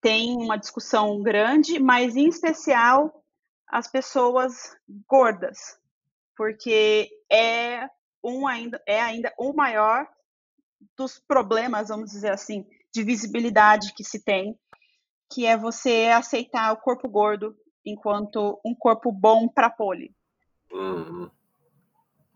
[0.00, 3.24] tem uma discussão grande, mas em especial
[3.68, 4.76] as pessoas
[5.08, 5.78] gordas,
[6.36, 7.88] porque é
[8.22, 10.06] um ainda é ainda o maior
[10.96, 14.58] dos problemas, vamos dizer assim, de visibilidade que se tem,
[15.32, 20.14] que é você aceitar o corpo gordo enquanto um corpo bom para pole.
[20.70, 21.30] Uhum.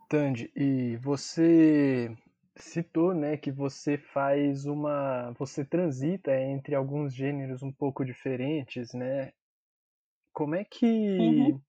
[0.08, 2.16] Tandy, e você
[2.56, 9.32] citou, né, que você faz uma, você transita entre alguns gêneros um pouco diferentes, né?
[10.32, 11.60] Como é que, uhum.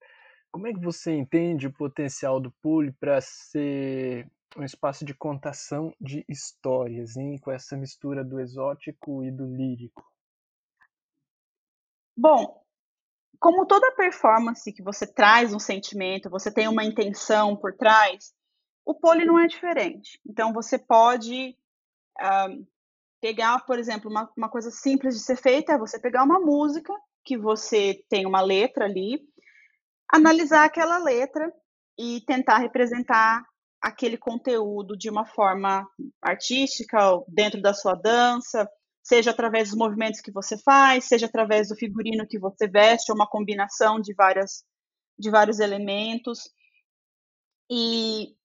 [0.51, 5.93] como é que você entende o potencial do pole para ser um espaço de contação
[5.99, 10.05] de histórias, hein, com essa mistura do exótico e do lírico?
[12.15, 12.63] Bom,
[13.39, 18.33] como toda performance que você traz um sentimento, você tem uma intenção por trás,
[18.87, 20.17] o pole não é diferente.
[20.25, 21.57] Então, você pode
[22.21, 22.67] uh,
[23.19, 26.93] pegar, por exemplo, uma, uma coisa simples de ser feita é você pegar uma música
[27.25, 29.19] que você tem uma letra ali,
[30.09, 31.53] analisar aquela letra
[31.99, 33.45] e tentar representar
[33.81, 35.85] aquele conteúdo de uma forma
[36.21, 38.69] artística, dentro da sua dança,
[39.03, 43.17] seja através dos movimentos que você faz, seja através do figurino que você veste, ou
[43.17, 44.63] uma combinação de, várias,
[45.19, 46.49] de vários elementos.
[47.69, 48.37] E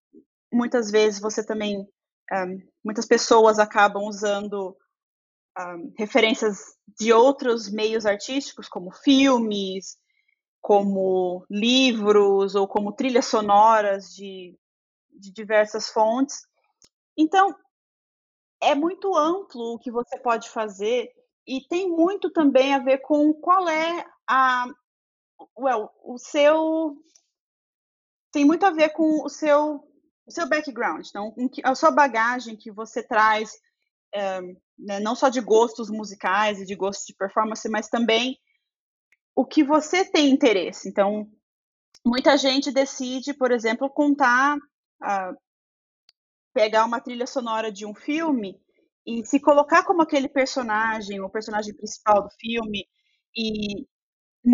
[0.53, 1.89] muitas vezes você também,
[2.33, 4.77] um, muitas pessoas acabam usando
[5.59, 9.97] um, referências de outros meios artísticos, como filmes,
[10.61, 14.57] como livros ou como trilhas sonoras de,
[15.11, 16.47] de diversas fontes.
[17.17, 17.55] Então,
[18.61, 21.11] é muito amplo o que você pode fazer
[21.47, 24.67] e tem muito também a ver com qual é a
[25.59, 26.97] well, o seu
[28.31, 29.83] tem muito a ver com o seu
[30.33, 33.53] seu background, então a sua bagagem que você traz
[34.15, 34.41] é,
[34.79, 38.39] né, não só de gostos musicais e de gostos de performance, mas também
[39.35, 40.89] o que você tem interesse.
[40.89, 41.31] Então,
[42.05, 45.37] muita gente decide, por exemplo, contar uh,
[46.53, 48.61] pegar uma trilha sonora de um filme
[49.07, 52.87] e se colocar como aquele personagem, o personagem principal do filme,
[53.35, 53.87] e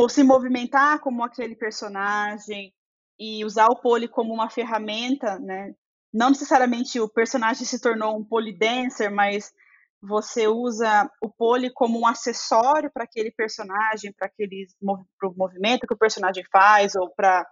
[0.09, 2.73] se movimentar como aquele personagem,
[3.19, 5.75] e usar o pole como uma ferramenta, né?
[6.13, 9.53] Não necessariamente o personagem se tornou um pole dancer, mas
[10.01, 14.67] você usa o pole como um acessório para aquele personagem, para aquele
[15.19, 17.47] pro movimento que o personagem faz, ou para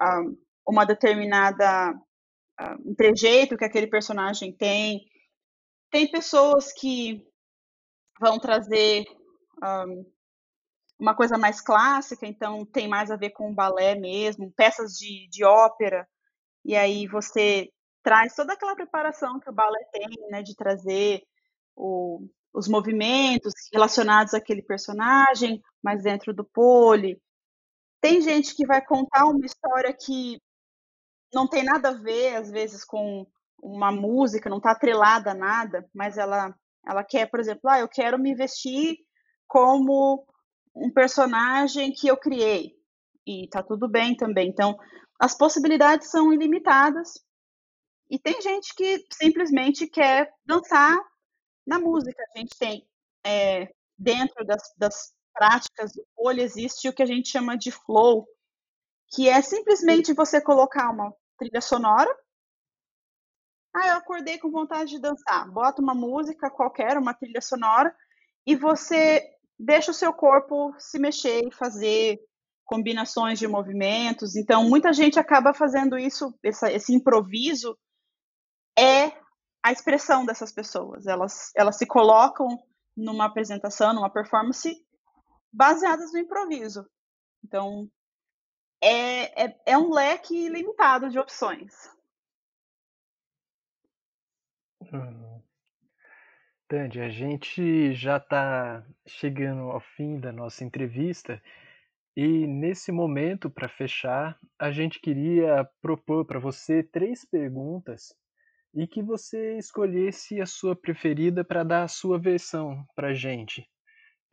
[0.00, 0.22] um, ah,
[0.66, 1.94] uma determinada
[2.84, 5.04] um trejeito que aquele personagem tem.
[5.90, 7.22] Tem pessoas que
[8.20, 9.04] vão trazer
[9.62, 10.04] um,
[10.98, 15.44] uma coisa mais clássica, então tem mais a ver com balé mesmo, peças de, de
[15.44, 16.08] ópera,
[16.64, 17.70] e aí você
[18.02, 21.22] traz toda aquela preparação que o balé tem, né, de trazer
[21.74, 22.20] o,
[22.52, 27.20] os movimentos relacionados àquele personagem, mas dentro do pole.
[28.00, 30.40] Tem gente que vai contar uma história que
[31.34, 33.26] não tem nada a ver, às vezes, com
[33.62, 36.54] uma música, não está atrelada a nada, mas ela,
[36.86, 38.98] ela quer, por exemplo, ah, eu quero me vestir
[39.46, 40.26] como
[40.76, 42.76] um personagem que eu criei.
[43.26, 44.48] E tá tudo bem também.
[44.48, 44.78] Então,
[45.18, 47.14] as possibilidades são ilimitadas.
[48.10, 50.96] E tem gente que simplesmente quer dançar
[51.66, 52.22] na música.
[52.22, 52.86] A gente tem,
[53.24, 58.28] é, dentro das, das práticas do Folha, existe o que a gente chama de flow,
[59.08, 62.14] que é simplesmente você colocar uma trilha sonora.
[63.74, 65.50] Ah, eu acordei com vontade de dançar.
[65.50, 67.94] Bota uma música qualquer, uma trilha sonora,
[68.46, 72.20] e você deixa o seu corpo se mexer e fazer
[72.64, 74.36] combinações de movimentos.
[74.36, 77.78] Então, muita gente acaba fazendo isso, essa, esse improviso
[78.78, 79.12] é
[79.62, 81.06] a expressão dessas pessoas.
[81.06, 82.48] Elas, elas se colocam
[82.96, 84.74] numa apresentação, numa performance
[85.52, 86.86] baseadas no improviso.
[87.44, 87.88] Então,
[88.82, 91.72] é, é, é um leque limitado de opções.
[94.80, 95.35] Uhum.
[96.68, 101.40] Tandy, a gente já está chegando ao fim da nossa entrevista
[102.16, 108.16] e nesse momento, para fechar, a gente queria propor para você três perguntas
[108.74, 113.64] e que você escolhesse a sua preferida para dar a sua versão para gente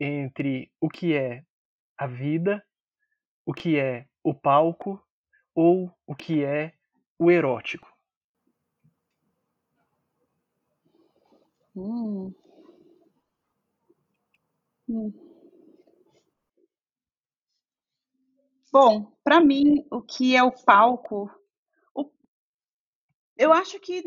[0.00, 1.44] entre o que é
[1.96, 2.64] a vida,
[3.46, 5.00] o que é o palco
[5.54, 6.72] ou o que é
[7.16, 7.93] o erótico.
[11.74, 12.34] Hum.
[14.88, 15.12] Hum.
[18.72, 21.30] Bom, para mim, o que é o palco,
[21.94, 22.10] o...
[23.36, 24.02] eu acho que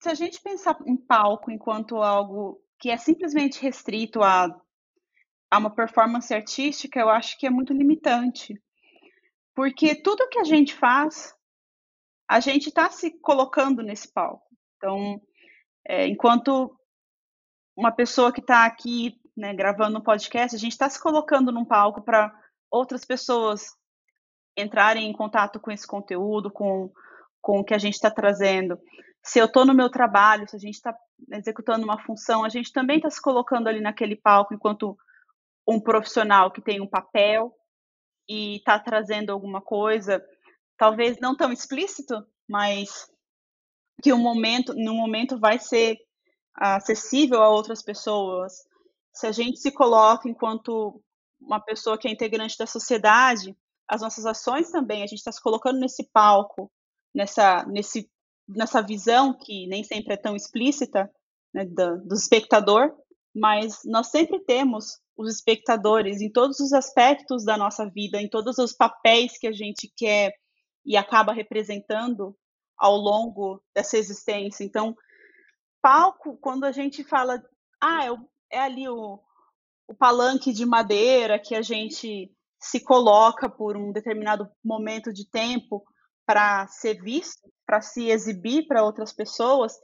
[0.00, 4.48] se a gente pensar em palco enquanto algo que é simplesmente restrito a
[5.50, 8.60] a uma performance artística, eu acho que é muito limitante.
[9.54, 11.34] Porque tudo que a gente faz,
[12.28, 14.46] a gente está se colocando nesse palco.
[14.76, 15.20] Então,
[15.86, 16.78] é, enquanto
[17.76, 21.64] uma pessoa que está aqui né, gravando um podcast, a gente está se colocando num
[21.64, 22.34] palco para
[22.70, 23.76] outras pessoas
[24.56, 26.90] entrarem em contato com esse conteúdo, com,
[27.42, 28.78] com o que a gente está trazendo.
[29.22, 30.96] Se eu estou no meu trabalho, se a gente está
[31.32, 34.96] executando uma função, a gente também está se colocando ali naquele palco enquanto
[35.68, 37.52] um profissional que tem um papel
[38.28, 40.24] e está trazendo alguma coisa,
[40.78, 43.06] talvez não tão explícito, mas
[44.02, 45.98] que um momento, no momento vai ser
[46.56, 48.64] acessível a outras pessoas.
[49.12, 51.02] Se a gente se coloca enquanto
[51.40, 53.56] uma pessoa que é integrante da sociedade,
[53.88, 56.70] as nossas ações também, a gente está se colocando nesse palco,
[57.14, 58.10] nessa, nesse,
[58.48, 61.10] nessa visão que nem sempre é tão explícita
[61.54, 62.92] né, do, do espectador,
[63.34, 68.58] mas nós sempre temos os espectadores em todos os aspectos da nossa vida, em todos
[68.58, 70.32] os papéis que a gente quer
[70.84, 72.36] e acaba representando
[72.76, 74.64] ao longo dessa existência.
[74.64, 74.94] Então,
[75.86, 77.40] palco, quando a gente fala,
[77.80, 78.08] ah, é,
[78.50, 79.20] é ali o,
[79.86, 82.28] o palanque de madeira que a gente
[82.58, 85.84] se coloca por um determinado momento de tempo
[86.26, 89.78] para ser visto, para se exibir para outras pessoas,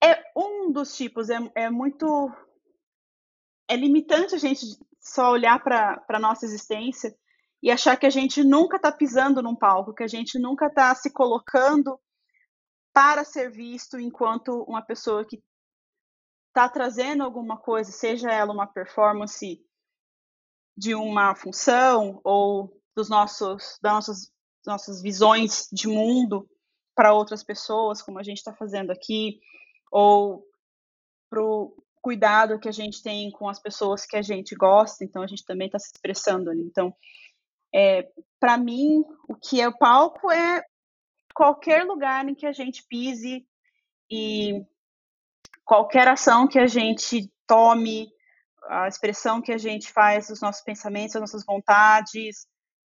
[0.00, 2.30] é um dos tipos, é, é muito
[3.68, 4.64] é limitante a gente
[5.00, 7.12] só olhar para a nossa existência
[7.60, 10.94] e achar que a gente nunca está pisando num palco, que a gente nunca está
[10.94, 11.98] se colocando
[12.92, 15.42] para ser visto enquanto uma pessoa que
[16.48, 19.64] está trazendo alguma coisa, seja ela uma performance
[20.76, 24.32] de uma função ou dos nossos das nossas,
[24.66, 26.48] nossas visões de mundo
[26.94, 29.40] para outras pessoas, como a gente está fazendo aqui,
[29.90, 30.46] ou
[32.02, 35.44] cuidado que a gente tem com as pessoas que a gente gosta, então a gente
[35.44, 36.62] também está se expressando ali.
[36.62, 36.94] Então,
[37.74, 38.06] é,
[38.38, 40.62] para mim, o que é o palco é
[41.34, 43.46] qualquer lugar em que a gente pise
[44.10, 44.64] e
[45.64, 48.08] qualquer ação que a gente tome,
[48.68, 52.46] a expressão que a gente faz dos nossos pensamentos, das nossas vontades,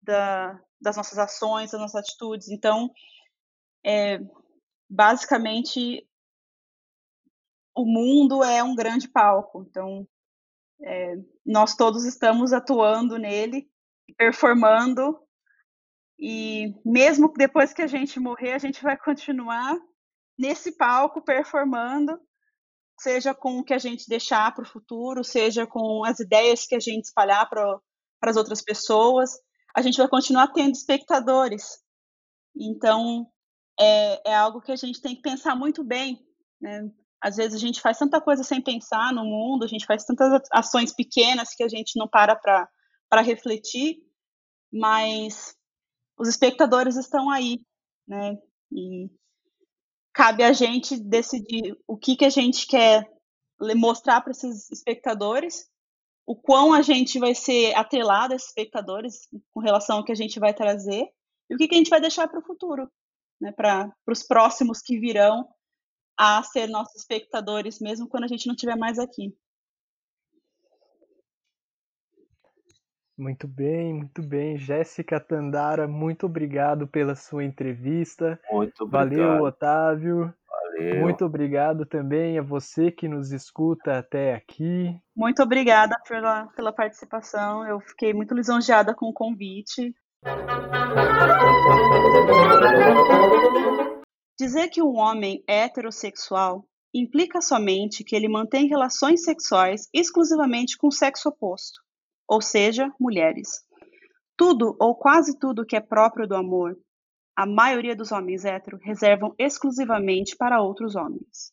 [0.02, 2.48] da, das nossas ações, das nossas atitudes.
[2.48, 2.90] Então,
[3.84, 4.18] é,
[4.88, 6.06] basicamente,
[7.74, 10.06] o mundo é um grande palco, então
[10.82, 13.70] é, nós todos estamos atuando nele,
[14.16, 15.21] performando,
[16.18, 19.76] e mesmo depois que a gente morrer, a gente vai continuar
[20.38, 22.18] nesse palco performando,
[22.98, 26.74] seja com o que a gente deixar para o futuro, seja com as ideias que
[26.74, 27.80] a gente espalhar para
[28.22, 29.30] as outras pessoas,
[29.74, 31.80] a gente vai continuar tendo espectadores.
[32.54, 33.26] Então,
[33.80, 36.24] é, é algo que a gente tem que pensar muito bem,
[36.60, 36.90] né?
[37.20, 40.42] Às vezes a gente faz tanta coisa sem pensar no mundo, a gente faz tantas
[40.52, 42.36] ações pequenas que a gente não para
[43.08, 43.98] para refletir,
[44.72, 45.54] mas
[46.22, 47.60] os espectadores estão aí,
[48.06, 48.38] né?
[48.70, 49.10] E
[50.14, 53.10] cabe a gente decidir o que, que a gente quer
[53.74, 55.68] mostrar para esses espectadores,
[56.24, 60.14] o quão a gente vai ser atrelado a esses espectadores com relação ao que a
[60.16, 61.08] gente vai trazer
[61.50, 62.88] e o que, que a gente vai deixar para o futuro,
[63.40, 63.50] né?
[63.50, 65.48] Para os próximos que virão
[66.16, 69.36] a ser nossos espectadores, mesmo quando a gente não estiver mais aqui.
[73.16, 74.56] Muito bem, muito bem.
[74.56, 78.40] Jéssica Tandara, muito obrigado pela sua entrevista.
[78.50, 79.16] Muito obrigado.
[79.16, 80.34] Valeu, Otávio.
[80.48, 81.00] Valeu.
[81.02, 84.98] Muito obrigado também a você que nos escuta até aqui.
[85.14, 87.66] Muito obrigada pela, pela participação.
[87.66, 89.94] Eu fiquei muito lisonjeada com o convite.
[94.38, 100.88] Dizer que um homem é heterossexual implica somente que ele mantém relações sexuais exclusivamente com
[100.88, 101.80] o sexo oposto,
[102.32, 103.62] ou seja, mulheres.
[104.38, 106.74] Tudo ou quase tudo que é próprio do amor,
[107.36, 111.52] a maioria dos homens héteros reservam exclusivamente para outros homens.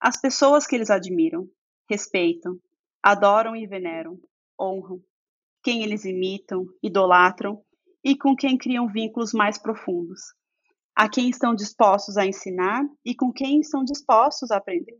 [0.00, 1.46] As pessoas que eles admiram,
[1.90, 2.58] respeitam,
[3.02, 4.18] adoram e veneram,
[4.58, 4.98] honram,
[5.62, 7.62] quem eles imitam, idolatram
[8.02, 10.32] e com quem criam vínculos mais profundos,
[10.96, 14.96] a quem estão dispostos a ensinar e com quem estão dispostos a aprender.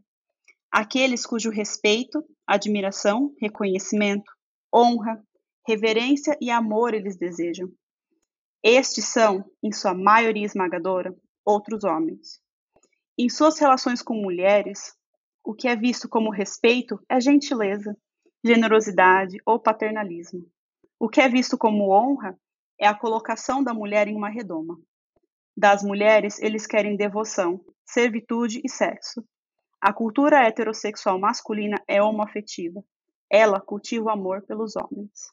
[0.71, 4.31] Aqueles cujo respeito, admiração, reconhecimento,
[4.75, 5.23] honra,
[5.67, 7.71] reverência e amor eles desejam.
[8.63, 11.15] Estes são, em sua maioria esmagadora,
[11.45, 12.41] outros homens.
[13.17, 14.95] Em suas relações com mulheres,
[15.45, 17.97] o que é visto como respeito é gentileza,
[18.45, 20.47] generosidade ou paternalismo.
[20.99, 22.39] O que é visto como honra
[22.79, 24.79] é a colocação da mulher em uma redoma.
[25.57, 29.25] Das mulheres, eles querem devoção, servitude e sexo.
[29.81, 32.83] A cultura heterossexual masculina é homoafetiva.
[33.31, 35.33] Ela cultiva o amor pelos homens.